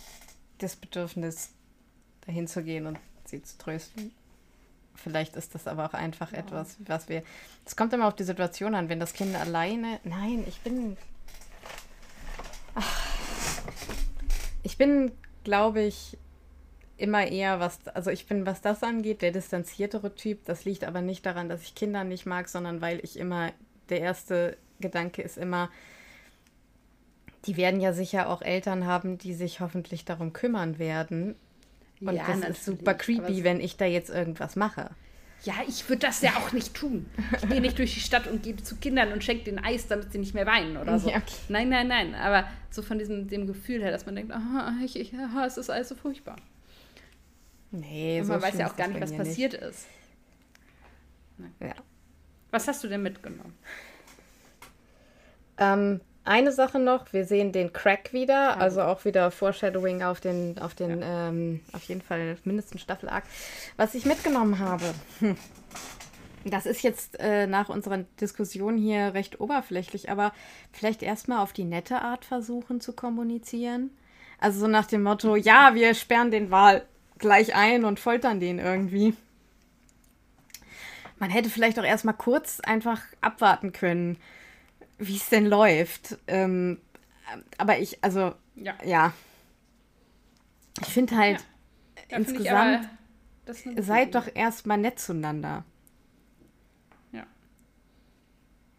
[0.64, 1.50] das Bedürfnis,
[2.26, 4.12] dahin zu gehen und sie zu trösten.
[4.96, 6.40] Vielleicht ist das aber auch einfach ja.
[6.40, 7.24] etwas, was wir.
[7.66, 10.00] Es kommt immer auf die Situation an, wenn das Kind alleine.
[10.04, 10.98] Nein, ich bin.
[12.76, 13.12] Ach,
[14.64, 15.12] ich bin,
[15.44, 16.18] glaube ich,
[16.98, 20.46] immer eher was, also ich bin, was das angeht, der distanziertere Typ.
[20.46, 23.52] Das liegt aber nicht daran, dass ich Kinder nicht mag, sondern weil ich immer,
[23.90, 25.70] der erste Gedanke ist immer,
[27.46, 31.36] die werden ja sicher auch Eltern haben, die sich hoffentlich darum kümmern werden.
[32.00, 34.92] Und ja, das ist super creepy, wenn ich da jetzt irgendwas mache.
[35.44, 37.08] Ja, ich würde das ja auch nicht tun.
[37.36, 40.12] Ich gehe nicht durch die Stadt und gebe zu Kindern und schenke den Eis, damit
[40.12, 41.10] sie nicht mehr weinen oder so.
[41.10, 41.34] Ja, okay.
[41.50, 42.14] Nein, nein, nein.
[42.14, 45.58] Aber so von diesem dem Gefühl her, dass man denkt, aha, ich, ich, aha, es
[45.58, 46.36] ist alles so furchtbar.
[47.72, 49.64] Nee, und so man weiß ja auch gar nicht, was passiert nicht.
[49.64, 49.88] ist.
[51.60, 51.74] Ja.
[52.52, 53.56] Was hast du denn mitgenommen?
[55.58, 60.60] Ähm, eine Sache noch, wir sehen den Crack wieder, also auch wieder Foreshadowing auf den,
[60.60, 61.30] auf den, ja.
[61.30, 63.24] ähm, auf jeden Fall mindestens Staffel Arc.
[63.78, 65.36] Was ich mitgenommen habe, hm,
[66.46, 70.32] das ist jetzt äh, nach unserer Diskussion hier recht oberflächlich, aber
[70.72, 73.92] vielleicht erstmal auf die nette Art versuchen zu kommunizieren.
[74.40, 76.86] Also so nach dem Motto, ja, wir sperren den Wal
[77.18, 79.16] gleich ein und foltern den irgendwie.
[81.20, 84.18] Man hätte vielleicht auch erstmal kurz einfach abwarten können
[85.02, 86.18] wie es denn läuft.
[86.28, 86.80] Ähm,
[87.58, 88.76] aber ich, also, ja.
[88.86, 89.14] ja.
[90.80, 91.46] Ich finde halt
[92.10, 92.18] ja.
[92.18, 92.90] insgesamt,
[93.48, 95.66] ich seid doch erstmal nett zueinander.
[97.12, 97.26] Ja.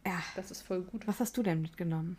[0.07, 0.23] Ja.
[0.37, 1.07] Das ist voll gut.
[1.07, 2.17] Was hast du denn mitgenommen?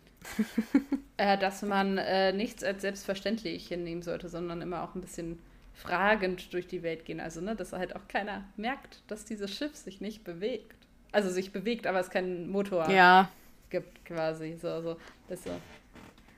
[1.16, 5.38] äh, dass man äh, nichts als selbstverständlich hinnehmen sollte, sondern immer auch ein bisschen
[5.72, 7.20] fragend durch die Welt gehen.
[7.20, 10.76] Also, ne, dass halt auch keiner merkt, dass dieses Schiff sich nicht bewegt.
[11.10, 13.30] Also sich bewegt, aber es keinen Motor ja
[13.74, 14.56] gibt, quasi.
[14.60, 14.96] So, so,
[15.28, 15.50] das so.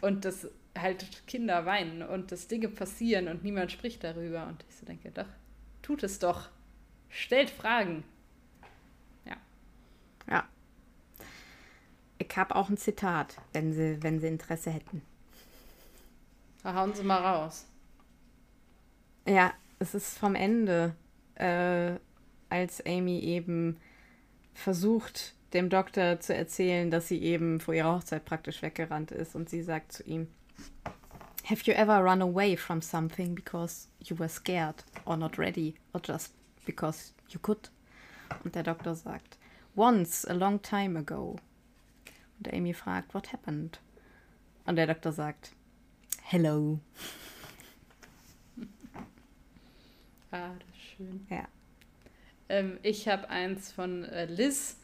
[0.00, 4.46] Und dass halt Kinder weinen und dass Dinge passieren und niemand spricht darüber.
[4.46, 5.28] Und ich so denke, doch,
[5.82, 6.48] tut es doch.
[7.10, 8.04] Stellt Fragen.
[9.26, 9.36] Ja.
[10.30, 10.48] Ja.
[12.18, 15.02] Ich habe auch ein Zitat, wenn Sie, wenn Sie Interesse hätten.
[16.64, 17.66] hauen Sie mal raus.
[19.26, 20.94] Ja, es ist vom Ende,
[21.34, 21.96] äh,
[22.48, 23.78] als Amy eben
[24.54, 29.34] versucht, dem Doktor zu erzählen, dass sie eben vor ihrer Hochzeit praktisch weggerannt ist.
[29.34, 30.28] Und sie sagt zu ihm,
[31.44, 36.00] Have you ever run away from something because you were scared or not ready or
[36.04, 36.34] just
[36.64, 37.70] because you could?
[38.42, 39.38] Und der Doktor sagt,
[39.76, 41.36] Once, a long time ago.
[42.38, 43.80] Und Amy fragt, What happened?
[44.64, 45.52] Und der Doktor sagt,
[46.22, 46.80] Hello.
[50.32, 51.26] Ah, das ist schön.
[51.30, 51.46] Ja.
[52.48, 54.76] Ähm, ich habe eins von äh, Liz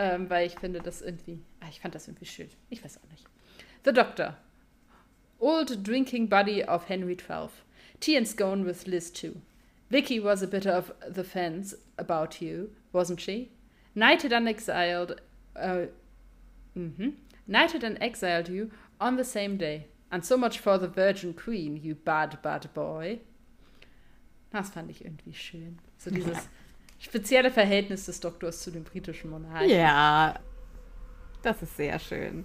[0.00, 2.48] ähm, weil ich finde das irgendwie, ah, ich fand das irgendwie schön.
[2.70, 3.26] Ich weiß auch nicht.
[3.84, 4.34] The Doctor.
[5.38, 7.50] Old drinking buddy of Henry XII.
[8.00, 9.42] Tea and scone with Liz too.
[9.90, 13.50] Vicky was a bit of the fence about you, wasn't she?
[13.94, 15.20] Knighted and exiled,
[15.56, 15.88] uh,
[16.74, 17.12] mm -hmm.
[17.46, 19.86] knighted and exiled you on the same day.
[20.08, 23.20] And so much for the Virgin Queen, you bad, bad boy.
[24.50, 25.78] Das fand ich irgendwie schön.
[25.98, 26.50] So dieses, ja
[27.00, 29.70] spezielle Verhältnis des Doktors zu dem britischen Monarchen.
[29.70, 30.38] Ja,
[31.42, 32.44] das ist sehr schön.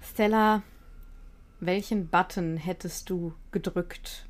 [0.00, 0.62] Stella,
[1.60, 4.26] welchen Button hättest du gedrückt?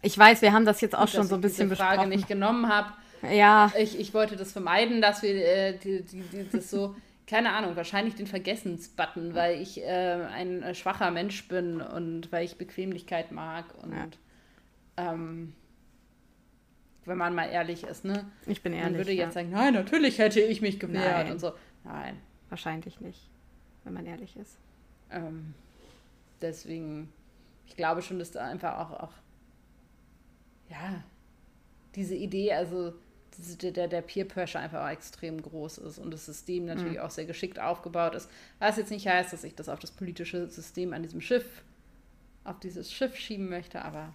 [0.00, 1.96] Ich weiß, wir haben das jetzt auch Gut, schon so ein bisschen besprochen.
[1.96, 2.92] Frage nicht genommen habe.
[3.28, 3.72] Ja.
[3.76, 6.94] Ich, ich wollte das vermeiden, dass wir äh, die, die, die, das so,
[7.26, 9.86] keine Ahnung, wahrscheinlich den Vergessensbutton, weil ich äh,
[10.32, 15.12] ein äh, schwacher Mensch bin und weil ich Bequemlichkeit mag und ja.
[15.12, 15.54] ähm,
[17.08, 18.30] wenn man mal ehrlich ist, ne?
[18.46, 18.92] Ich bin ehrlich.
[18.92, 19.24] Man würde ja.
[19.24, 21.32] jetzt sagen, nein, natürlich hätte ich mich gewehrt nein.
[21.32, 21.52] und so.
[21.84, 22.16] Nein.
[22.48, 23.28] Wahrscheinlich nicht,
[23.84, 24.58] wenn man ehrlich ist.
[25.10, 25.54] Ähm,
[26.40, 27.12] deswegen,
[27.66, 29.12] ich glaube schon, dass da einfach auch, auch
[30.70, 31.02] ja,
[31.94, 32.94] diese Idee, also
[33.62, 37.04] der, der Peer Pressure einfach auch extrem groß ist und das System natürlich mhm.
[37.04, 38.28] auch sehr geschickt aufgebaut ist.
[38.58, 41.62] Was jetzt nicht heißt, dass ich das auf das politische System an diesem Schiff,
[42.44, 44.12] auf dieses Schiff schieben möchte, aber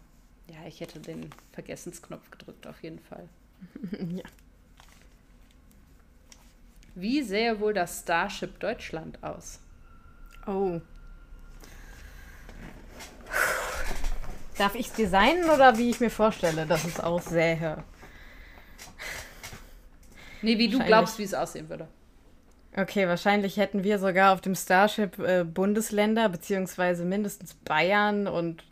[0.54, 3.28] ja, ich hätte den Vergessensknopf gedrückt, auf jeden Fall.
[4.16, 4.24] ja.
[6.96, 9.60] Wie sähe wohl das Starship Deutschland aus?
[10.46, 10.80] Oh.
[14.58, 17.84] Darf ich es designen oder wie ich mir vorstelle, dass es aussähe?
[20.44, 21.88] Nee, wie du glaubst, wie es aussehen würde.
[22.76, 28.64] Okay, wahrscheinlich hätten wir sogar auf dem Starship äh, Bundesländer, beziehungsweise mindestens Bayern und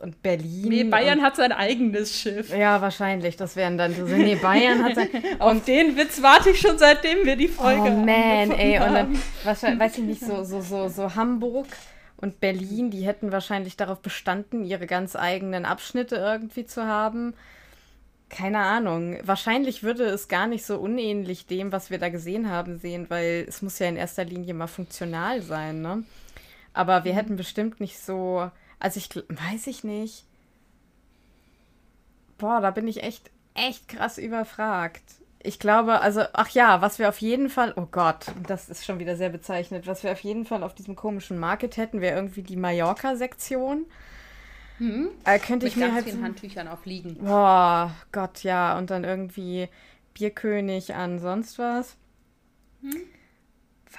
[0.00, 0.68] und Berlin.
[0.68, 2.54] Nee, Bayern hat sein eigenes Schiff.
[2.54, 3.36] Ja, wahrscheinlich.
[3.36, 4.04] Das wären dann so.
[4.04, 5.08] Nee, Bayern hat sein.
[5.38, 8.78] Auf den Witz warte ich schon, seitdem wir die Folge Oh man, ey.
[8.78, 11.66] Und dann, wahrscheinlich, weiß ich nicht, so, so, so, so Hamburg
[12.16, 17.34] und Berlin, die hätten wahrscheinlich darauf bestanden, ihre ganz eigenen Abschnitte irgendwie zu haben.
[18.28, 19.18] Keine Ahnung.
[19.22, 23.44] Wahrscheinlich würde es gar nicht so unähnlich dem, was wir da gesehen haben, sehen, weil
[23.48, 26.02] es muss ja in erster Linie mal funktional sein, ne?
[26.72, 27.16] Aber wir mhm.
[27.16, 30.24] hätten bestimmt nicht so Also ich weiß ich nicht.
[32.38, 35.02] Boah, da bin ich echt, echt krass überfragt.
[35.42, 38.98] Ich glaube, also, ach ja, was wir auf jeden Fall, oh Gott, das ist schon
[38.98, 42.42] wieder sehr bezeichnet, was wir auf jeden Fall auf diesem komischen Market hätten, wäre irgendwie
[42.42, 43.86] die Mallorca-Sektion.
[44.78, 45.08] Hm?
[45.24, 46.04] Äh, könnte ich Mit mir ganz halt.
[46.06, 47.16] vielen Handtüchern aufliegen.
[47.18, 48.76] Boah, Gott, ja.
[48.76, 49.68] Und dann irgendwie
[50.14, 51.96] Bierkönig an sonst was.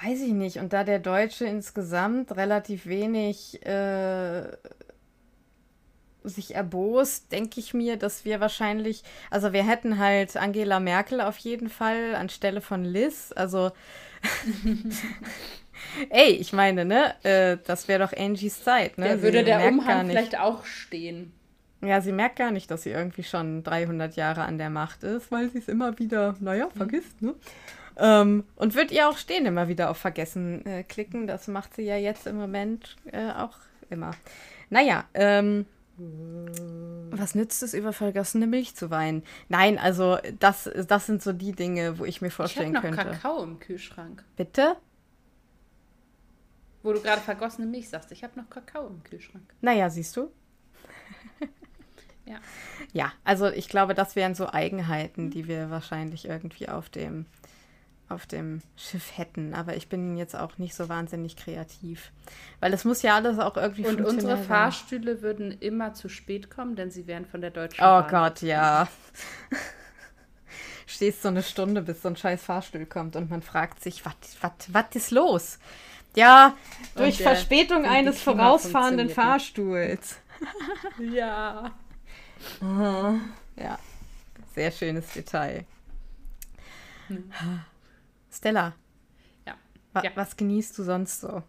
[0.02, 0.58] Weiß ich nicht.
[0.58, 4.44] Und da der Deutsche insgesamt relativ wenig äh,
[6.22, 11.38] sich erbost, denke ich mir, dass wir wahrscheinlich, also wir hätten halt Angela Merkel auf
[11.38, 13.32] jeden Fall anstelle von Liz.
[13.34, 13.72] Also,
[16.10, 19.16] ey, ich meine, ne, äh, das wäre doch Angies Zeit, ne?
[19.16, 21.32] Sie würde der Umhang vielleicht auch stehen.
[21.80, 25.32] ja, sie merkt gar nicht, dass sie irgendwie schon 300 Jahre an der Macht ist,
[25.32, 27.34] weil sie es immer wieder, naja, vergisst, ne?
[27.98, 31.26] Ähm, und wird ihr auch stehen immer wieder auf Vergessen äh, klicken.
[31.26, 33.56] Das macht sie ja jetzt im Moment äh, auch
[33.90, 34.12] immer.
[34.70, 35.66] Naja, ähm,
[37.10, 39.24] was nützt es, über vergossene Milch zu weinen?
[39.48, 42.82] Nein, also das, das sind so die Dinge, wo ich mir Ich habe vorstellen noch
[42.82, 42.98] könnte.
[42.98, 44.24] Kakao im Kühlschrank.
[44.36, 44.76] Bitte?
[46.84, 48.12] Wo du gerade vergossene Milch sagst.
[48.12, 49.52] Ich habe noch Kakao im Kühlschrank.
[49.60, 50.30] Naja, siehst du?
[52.28, 52.40] Ja.
[52.92, 57.24] Ja, also ich glaube, das wären so Eigenheiten, die wir wahrscheinlich irgendwie auf dem,
[58.08, 59.54] auf dem Schiff hätten.
[59.54, 62.10] Aber ich bin jetzt auch nicht so wahnsinnig kreativ.
[62.60, 64.44] Weil es muss ja alles auch irgendwie Und unsere sein.
[64.46, 68.10] Fahrstühle würden immer zu spät kommen, denn sie wären von der Deutschen Oh Bahn.
[68.10, 68.88] Gott, ja.
[70.86, 74.86] Stehst so eine Stunde, bis so ein scheiß Fahrstuhl kommt und man fragt sich, was
[74.94, 75.58] ist los?
[76.14, 76.56] Ja,
[76.96, 79.10] durch Verspätung und die eines vorausfahrenden.
[79.10, 80.16] Fahrstuhls.
[80.98, 81.72] Ja.
[83.56, 83.76] Ja,
[84.54, 85.64] sehr schönes Detail.
[88.38, 88.74] Stella,
[89.48, 89.54] Ja.
[89.92, 90.12] wa Ja.
[90.14, 91.42] was genießt du sonst so?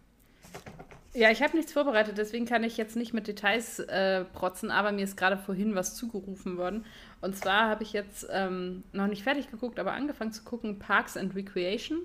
[1.14, 4.90] Ja, ich habe nichts vorbereitet, deswegen kann ich jetzt nicht mit Details äh, protzen, aber
[4.90, 6.84] mir ist gerade vorhin was zugerufen worden.
[7.20, 11.16] Und zwar habe ich jetzt ähm, noch nicht fertig geguckt, aber angefangen zu gucken, Parks
[11.16, 11.98] and Recreation.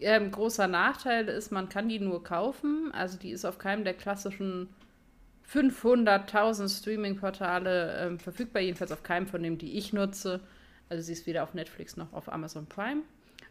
[0.00, 2.90] Ähm, großer Nachteil ist, man kann die nur kaufen.
[2.92, 4.68] Also die ist auf keinem der klassischen
[5.50, 10.40] 500.000 Streaming-Portale ähm, verfügbar, jedenfalls auf keinem von denen, die ich nutze.
[10.90, 13.02] Also sie ist weder auf Netflix noch auf Amazon Prime.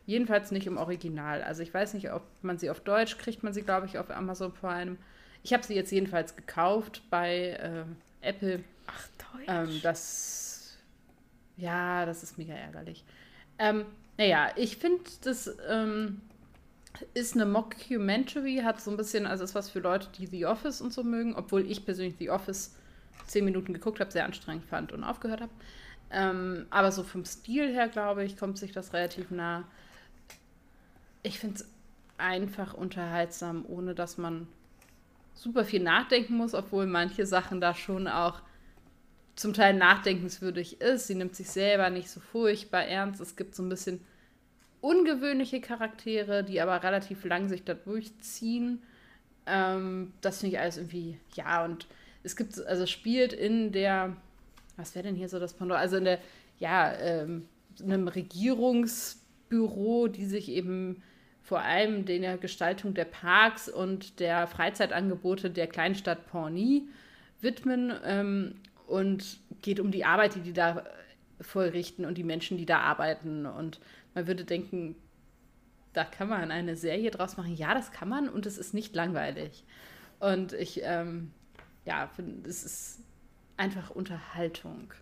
[0.06, 1.42] Jedenfalls nicht im Original.
[1.44, 4.10] Also ich weiß nicht, ob man sie auf Deutsch kriegt, man sie, glaube ich, auf
[4.12, 4.98] Amazon Prime.
[5.44, 8.64] Ich habe sie jetzt jedenfalls gekauft bei ähm, Apple.
[8.88, 9.46] Ach, Deutsch.
[9.48, 10.78] Ähm, das,
[11.58, 13.04] ja, das ist mega ärgerlich.
[13.60, 13.86] Ähm,
[14.18, 16.22] naja, ich finde, das ähm,
[17.14, 20.82] ist eine Mockumentary, hat so ein bisschen, also ist was für Leute, die The Office
[20.82, 22.76] und so mögen, obwohl ich persönlich The Office
[23.28, 25.52] zehn Minuten geguckt habe, sehr anstrengend fand und aufgehört habe.
[26.12, 29.64] Ähm, aber so vom Stil her, glaube ich, kommt sich das relativ nah.
[31.24, 31.68] Ich finde es
[32.18, 34.48] einfach unterhaltsam, ohne dass man
[35.34, 38.42] super viel nachdenken muss, obwohl manche Sachen da schon auch
[39.36, 41.08] zum Teil nachdenkenswürdig ist.
[41.08, 43.20] Sie nimmt sich selber nicht so furchtbar ernst.
[43.20, 44.02] Es gibt so ein bisschen
[44.82, 48.82] ungewöhnliche Charaktere, die aber relativ lang sich da durchziehen.
[49.46, 51.88] Ähm, das finde ich alles irgendwie, ja, und
[52.24, 54.16] es gibt, also spielt in der,
[54.78, 55.80] was wäre denn hier so das Pendant?
[55.80, 56.20] Also in der,
[56.60, 57.48] ja, ähm,
[57.82, 61.02] einem Regierungsbüro, die sich eben
[61.44, 66.84] vor allem der Gestaltung der Parks und der Freizeitangebote der Kleinstadt Pawnee
[67.42, 68.56] widmen ähm,
[68.88, 70.84] und geht um die Arbeit, die die da
[71.42, 73.46] vollrichten und die Menschen, die da arbeiten.
[73.46, 73.82] Und
[74.16, 74.96] man würde denken,
[75.92, 77.56] da kann man eine Serie draus machen.
[77.56, 79.66] Ja, das kann man und es ist nicht langweilig.
[80.20, 81.32] Und ich, ähm,
[81.86, 83.02] ja, finde, es ist
[83.58, 84.94] einfach Unterhaltung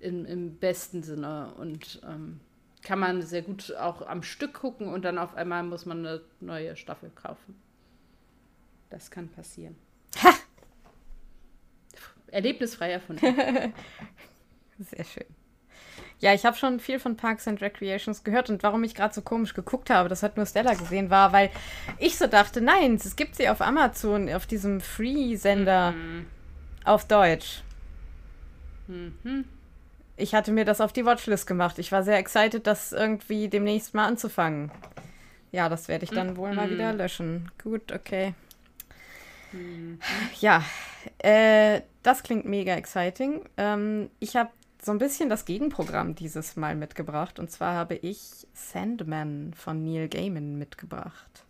[0.00, 2.40] im, im besten Sinne und ähm,
[2.82, 6.22] kann man sehr gut auch am Stück gucken und dann auf einmal muss man eine
[6.40, 7.60] neue Staffel kaufen.
[8.88, 9.76] Das kann passieren.
[10.22, 10.30] Ha!
[12.28, 13.24] Erlebnisfrei erfunden.
[14.78, 15.26] Sehr schön.
[16.20, 19.22] Ja, ich habe schon viel von Parks and Recreations gehört und warum ich gerade so
[19.22, 21.50] komisch geguckt habe, das hat nur Stella gesehen, war, weil
[21.98, 25.94] ich so dachte, nein, es gibt sie auf Amazon, auf diesem Free-Sender
[26.84, 27.62] auf Deutsch.
[28.86, 29.44] Mhm.
[30.20, 31.78] Ich hatte mir das auf die Watchlist gemacht.
[31.78, 34.70] Ich war sehr excited, das irgendwie demnächst mal anzufangen.
[35.52, 37.50] Ja, das werde ich dann wohl mal wieder löschen.
[37.62, 38.34] Gut, okay.
[40.40, 40.62] Ja,
[41.18, 43.44] äh, das klingt mega exciting.
[43.56, 44.50] Ähm, ich habe
[44.82, 47.38] so ein bisschen das Gegenprogramm dieses Mal mitgebracht.
[47.38, 51.44] Und zwar habe ich Sandman von Neil Gaiman mitgebracht.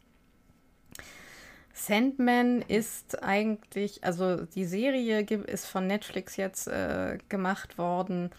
[1.72, 8.30] Sandman ist eigentlich, also die Serie ist von Netflix jetzt äh, gemacht worden.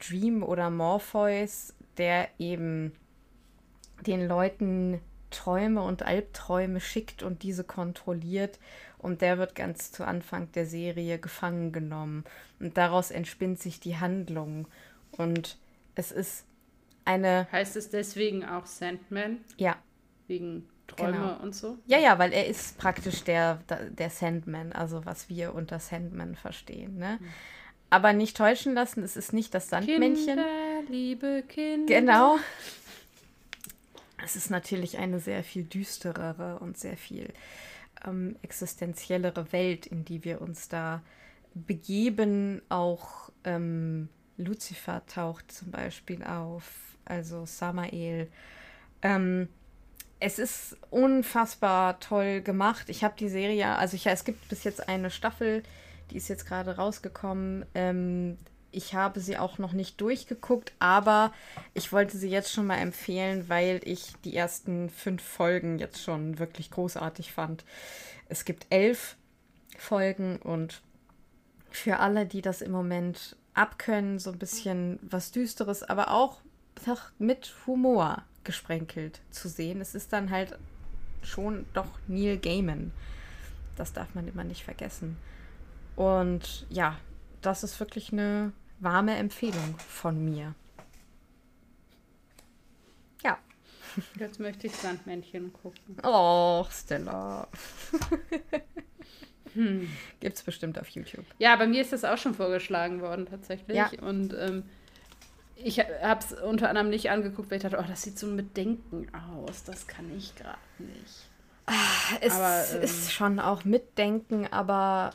[0.08, 2.92] Dream oder Morpheus, der eben
[4.06, 5.00] den Leuten
[5.34, 8.58] Träume und Albträume schickt und diese kontrolliert.
[8.98, 12.24] Und der wird ganz zu Anfang der Serie gefangen genommen.
[12.60, 14.66] Und daraus entspinnt sich die Handlung.
[15.12, 15.58] Und
[15.94, 16.46] es ist
[17.04, 17.46] eine.
[17.52, 19.38] Heißt es deswegen auch Sandman?
[19.58, 19.76] Ja.
[20.26, 21.42] Wegen Träume genau.
[21.42, 21.78] und so?
[21.86, 23.58] Ja, ja, weil er ist praktisch der,
[23.90, 26.96] der Sandman, also was wir unter Sandman verstehen.
[26.96, 27.18] Ne?
[27.20, 27.28] Mhm.
[27.90, 30.36] Aber nicht täuschen lassen, es ist nicht das Sandmännchen.
[30.36, 31.86] Kinder, liebe Kinder.
[32.00, 32.38] Genau.
[34.24, 37.32] Es ist natürlich eine sehr viel düsterere und sehr viel
[38.06, 41.02] ähm, existenziellere Welt, in die wir uns da
[41.54, 42.62] begeben.
[42.68, 46.64] Auch ähm, Lucifer taucht zum Beispiel auf
[47.04, 48.28] also Samael.
[49.02, 49.48] Ähm,
[50.20, 52.88] es ist unfassbar toll gemacht.
[52.88, 55.62] Ich habe die Serie, also ich, es gibt bis jetzt eine Staffel,
[56.10, 57.66] die ist jetzt gerade rausgekommen.
[57.74, 58.38] Ähm,
[58.74, 61.32] ich habe sie auch noch nicht durchgeguckt, aber
[61.72, 66.38] ich wollte sie jetzt schon mal empfehlen, weil ich die ersten fünf Folgen jetzt schon
[66.38, 67.64] wirklich großartig fand.
[68.28, 69.16] Es gibt elf
[69.78, 70.82] Folgen und
[71.70, 76.40] für alle, die das im Moment abkönnen, so ein bisschen was Düsteres, aber auch
[77.18, 79.80] mit Humor gesprenkelt zu sehen.
[79.80, 80.58] Es ist dann halt
[81.22, 82.92] schon doch Neil Gaiman.
[83.76, 85.16] Das darf man immer nicht vergessen.
[85.96, 86.98] Und ja,
[87.40, 88.52] das ist wirklich eine
[88.84, 90.54] warme Empfehlung von mir.
[93.22, 93.38] Ja.
[94.18, 95.96] Jetzt möchte ich Sandmännchen gucken.
[96.02, 97.48] Oh, Stella.
[99.54, 99.88] hm.
[100.20, 101.24] Gibt's bestimmt auf YouTube.
[101.38, 103.76] Ja, bei mir ist das auch schon vorgeschlagen worden, tatsächlich.
[103.76, 103.90] Ja.
[104.00, 104.64] Und ähm,
[105.56, 108.56] ich habe es unter anderem nicht angeguckt, weil ich dachte, oh, das sieht so mit
[108.56, 109.64] Denken aus.
[109.64, 111.28] Das kann ich gerade nicht.
[111.66, 115.12] Ah, es aber, ähm, ist schon auch mitdenken, aber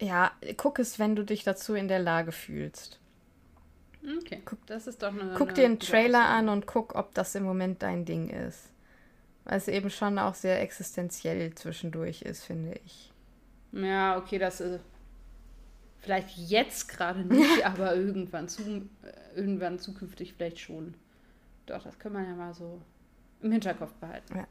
[0.00, 3.00] ja, guck es, wenn du dich dazu in der Lage fühlst.
[4.20, 5.34] Okay, guck, das ist doch eine.
[5.36, 8.70] Guck dir einen Trailer an und guck, ob das im Moment dein Ding ist.
[9.44, 13.12] Weil es eben schon auch sehr existenziell zwischendurch ist, finde ich.
[13.72, 14.80] Ja, okay, das ist
[16.00, 20.94] Vielleicht jetzt gerade nicht, aber irgendwann, zu, äh, irgendwann zukünftig vielleicht schon.
[21.66, 22.80] Doch, das kann man ja mal so
[23.42, 24.36] im Hinterkopf behalten.
[24.36, 24.46] Ja.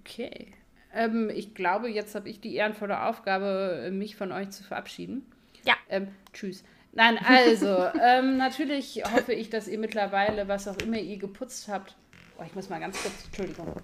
[0.00, 0.52] Okay.
[0.94, 5.24] Ähm, ich glaube, jetzt habe ich die ehrenvolle Aufgabe, mich von euch zu verabschieden.
[5.64, 5.74] Ja.
[5.88, 6.64] Ähm, tschüss.
[6.92, 7.66] Nein, also,
[8.02, 11.96] ähm, natürlich hoffe ich, dass ihr mittlerweile, was auch immer ihr geputzt habt.
[12.38, 13.74] Oh, ich muss mal ganz kurz, Entschuldigung.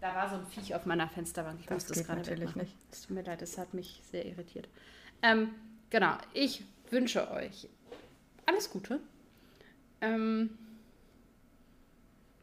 [0.00, 1.60] Da war so ein Viech auf meiner Fensterbank.
[1.60, 2.62] Ich das muss das gerade natürlich wegmachen.
[2.62, 2.76] nicht.
[2.90, 4.68] Es tut mir leid, es hat mich sehr irritiert.
[5.22, 5.54] Ähm,
[5.90, 7.68] genau, ich wünsche euch
[8.46, 9.00] alles Gute.
[10.00, 10.50] Ähm,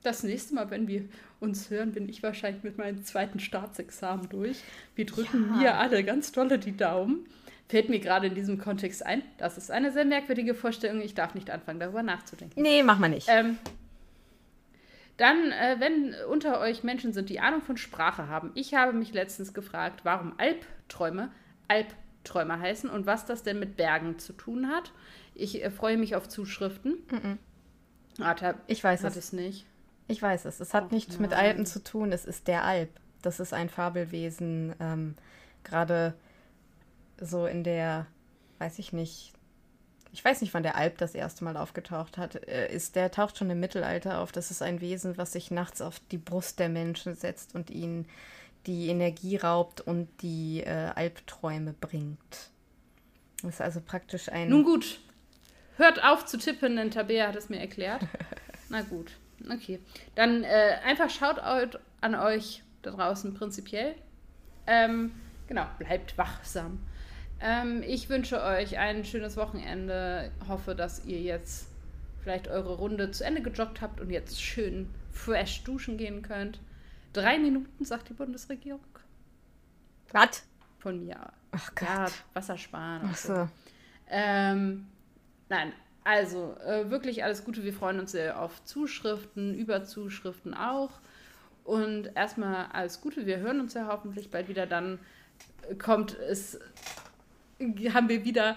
[0.03, 1.05] das nächste Mal, wenn wir
[1.39, 4.57] uns hören, bin ich wahrscheinlich mit meinem zweiten Staatsexamen durch.
[4.95, 5.55] Wir drücken ja.
[5.57, 7.25] mir alle ganz tolle die Daumen.
[7.69, 9.23] Fällt mir gerade in diesem Kontext ein.
[9.37, 11.01] Das ist eine sehr merkwürdige Vorstellung.
[11.01, 12.61] Ich darf nicht anfangen, darüber nachzudenken.
[12.61, 13.27] Nee, mach mal nicht.
[13.29, 13.57] Ähm,
[15.17, 18.51] dann, äh, wenn unter euch Menschen sind, die Ahnung von Sprache haben.
[18.55, 21.31] Ich habe mich letztens gefragt, warum Albträume
[21.67, 24.91] Albträume heißen und was das denn mit Bergen zu tun hat.
[25.33, 27.03] Ich äh, freue mich auf Zuschriften.
[27.09, 27.37] Mm -mm.
[28.17, 29.15] Warte, ich weiß es.
[29.15, 29.65] es nicht.
[30.11, 30.59] Ich weiß es.
[30.59, 31.39] Es hat Och, nichts mit nein.
[31.39, 32.11] Alpen zu tun.
[32.11, 32.89] Es ist der Alp.
[33.21, 34.75] Das ist ein Fabelwesen.
[34.79, 35.15] Ähm,
[35.63, 36.13] Gerade
[37.19, 38.07] so in der,
[38.59, 39.33] weiß ich nicht,
[40.13, 42.35] ich weiß nicht, wann der Alp das erste Mal aufgetaucht hat.
[42.47, 44.31] Äh, Ist, der taucht schon im Mittelalter auf.
[44.31, 48.05] Das ist ein Wesen, was sich nachts auf die Brust der Menschen setzt und ihnen
[48.65, 52.51] die Energie raubt und die äh, Albträume bringt.
[53.41, 54.49] Das ist also praktisch ein.
[54.49, 54.99] Nun gut,
[55.77, 58.01] hört auf zu tippen, denn Tabea hat es mir erklärt.
[58.69, 59.11] Na gut,
[59.49, 59.79] okay.
[60.15, 61.39] Dann äh, einfach schaut
[62.01, 63.95] an euch da draußen prinzipiell.
[64.67, 65.11] Ähm,
[65.47, 66.79] genau, bleibt wachsam.
[67.39, 70.31] Ähm, ich wünsche euch ein schönes Wochenende.
[70.47, 71.67] Hoffe, dass ihr jetzt
[72.21, 76.59] vielleicht eure Runde zu Ende gejoggt habt und jetzt schön fresh duschen gehen könnt.
[77.13, 78.79] Drei Minuten, sagt die Bundesregierung.
[80.11, 80.43] Was?
[80.79, 81.17] Von mir.
[81.51, 81.87] Ach Gott.
[81.87, 83.01] Ja, Wasser sparen.
[83.01, 83.49] und Ach so.
[84.09, 84.87] ähm,
[85.49, 87.63] nein, also äh, wirklich alles Gute.
[87.63, 90.91] Wir freuen uns sehr auf Zuschriften, über Zuschriften auch.
[91.63, 93.25] Und erstmal alles Gute.
[93.25, 94.65] Wir hören uns ja hoffentlich bald wieder.
[94.65, 94.99] Dann
[95.77, 96.59] kommt es,
[97.59, 98.55] haben wir wieder.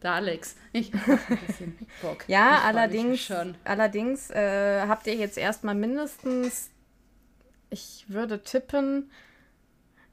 [0.00, 0.56] Da, Alex.
[0.72, 2.24] Ich hab ein bisschen Bock.
[2.28, 3.54] Ja, Ich allerdings, Schon.
[3.64, 6.70] allerdings äh, habt ihr jetzt erstmal mindestens,
[7.70, 9.10] ich würde tippen,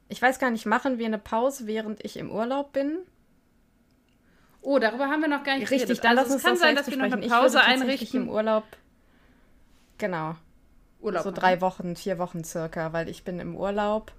[0.08, 2.98] ich weiß gar nicht, machen wir eine Pause, während ich im Urlaub bin?
[4.66, 6.04] Oh, darüber haben wir noch gar nicht Richtig, geredet.
[6.04, 7.26] dann also lass uns es kann sein, dass wir noch eine.
[7.28, 8.22] Pause ich einrichten.
[8.22, 8.64] im Urlaub,
[9.98, 10.36] genau,
[11.00, 11.40] Urlaub so machen.
[11.40, 14.12] drei Wochen, vier Wochen circa, weil ich bin im Urlaub.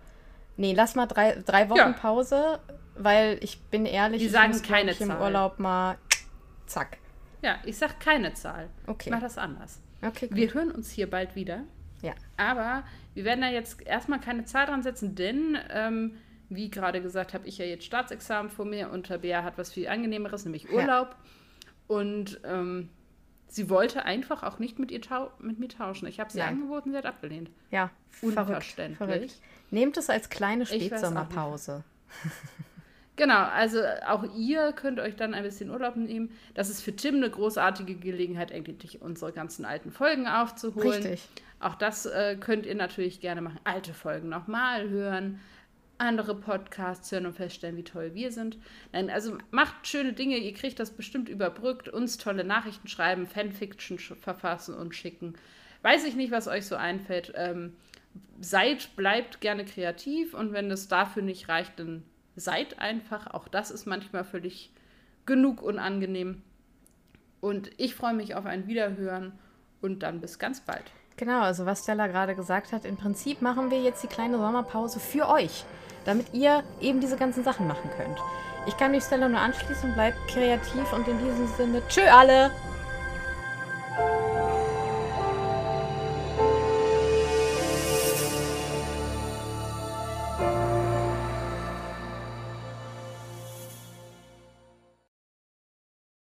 [0.58, 1.92] Nee, lass mal drei, drei Wochen Ja.
[1.94, 2.60] Pause,
[2.96, 5.22] weil ich bin ehrlich, ich sagen muss, glaub keine ich, im Zahl.
[5.22, 5.98] Urlaub mal
[6.68, 6.98] zack.
[7.42, 8.70] Ja, ich sag keine Zahl.
[8.88, 9.10] Okay.
[9.10, 9.82] Ich mach das anders.
[10.02, 10.38] Okay, gut.
[10.38, 11.62] Wir hören uns hier bald wieder.
[12.02, 12.14] Ja.
[12.38, 16.18] Aber wir werden da jetzt erstmal keine Zahl dran setzen, denn, ähm,
[16.50, 19.88] wie gerade gesagt, habe ich ja jetzt Staatsexamen vor mir und Tabea hat was viel
[19.88, 21.16] angenehmeres, nämlich Urlaub.
[21.88, 22.90] Und ähm,
[23.48, 25.02] sie wollte einfach auch nicht mit, ihr
[25.40, 26.08] mit mir tauschen.
[26.08, 26.56] Ich habe sie Nein.
[26.56, 27.50] angeboten, sie hat abgelehnt.
[27.72, 28.98] Ja, verrückt, Unverständlich.
[28.98, 29.42] verrückt.
[29.72, 30.66] Nehmt es als kleine.
[30.66, 31.84] Spätsommerpause.
[33.18, 36.32] Genau, also auch ihr könnt euch dann ein bisschen Urlaub nehmen.
[36.54, 41.02] Das ist für Tim eine großartige Gelegenheit, eigentlich unsere ganzen alten Folgen aufzuholen.
[41.02, 41.30] Richtig.
[41.62, 43.60] Auch das äh, könnt ihr natürlich gerne machen.
[43.64, 45.40] Alte Folgen nochmal hören,
[45.98, 48.58] andere Podcasts hören und feststellen, wie toll wir sind.
[48.92, 53.98] Nein, also macht schöne Dinge, ihr kriegt das bestimmt überbrückt, uns tolle Nachrichten schreiben, Fanfiction
[53.98, 55.36] verfassen und schicken.
[55.82, 57.34] Weiß ich nicht, was euch so einfällt.
[57.36, 57.74] Ähm,
[58.42, 62.04] seid, bleibt gerne kreativ und wenn es dafür nicht reicht, dann
[62.36, 63.28] seid einfach.
[63.28, 64.72] Auch das ist manchmal völlig
[65.26, 66.42] genug unangenehm.
[67.42, 69.34] Und ich freue mich auf ein Wiederhören
[69.82, 70.92] und dann bis ganz bald.
[71.18, 75.00] Genau, also was Stella gerade gesagt hat, im Prinzip machen wir jetzt die kleine Sommerpause
[75.00, 75.64] für euch,
[76.06, 78.20] damit ihr eben diese ganzen Sachen machen könnt.
[78.68, 82.52] Ich kann mich Stella nur anschließen, bleibt kreativ und in diesem Sinne, tschö alle!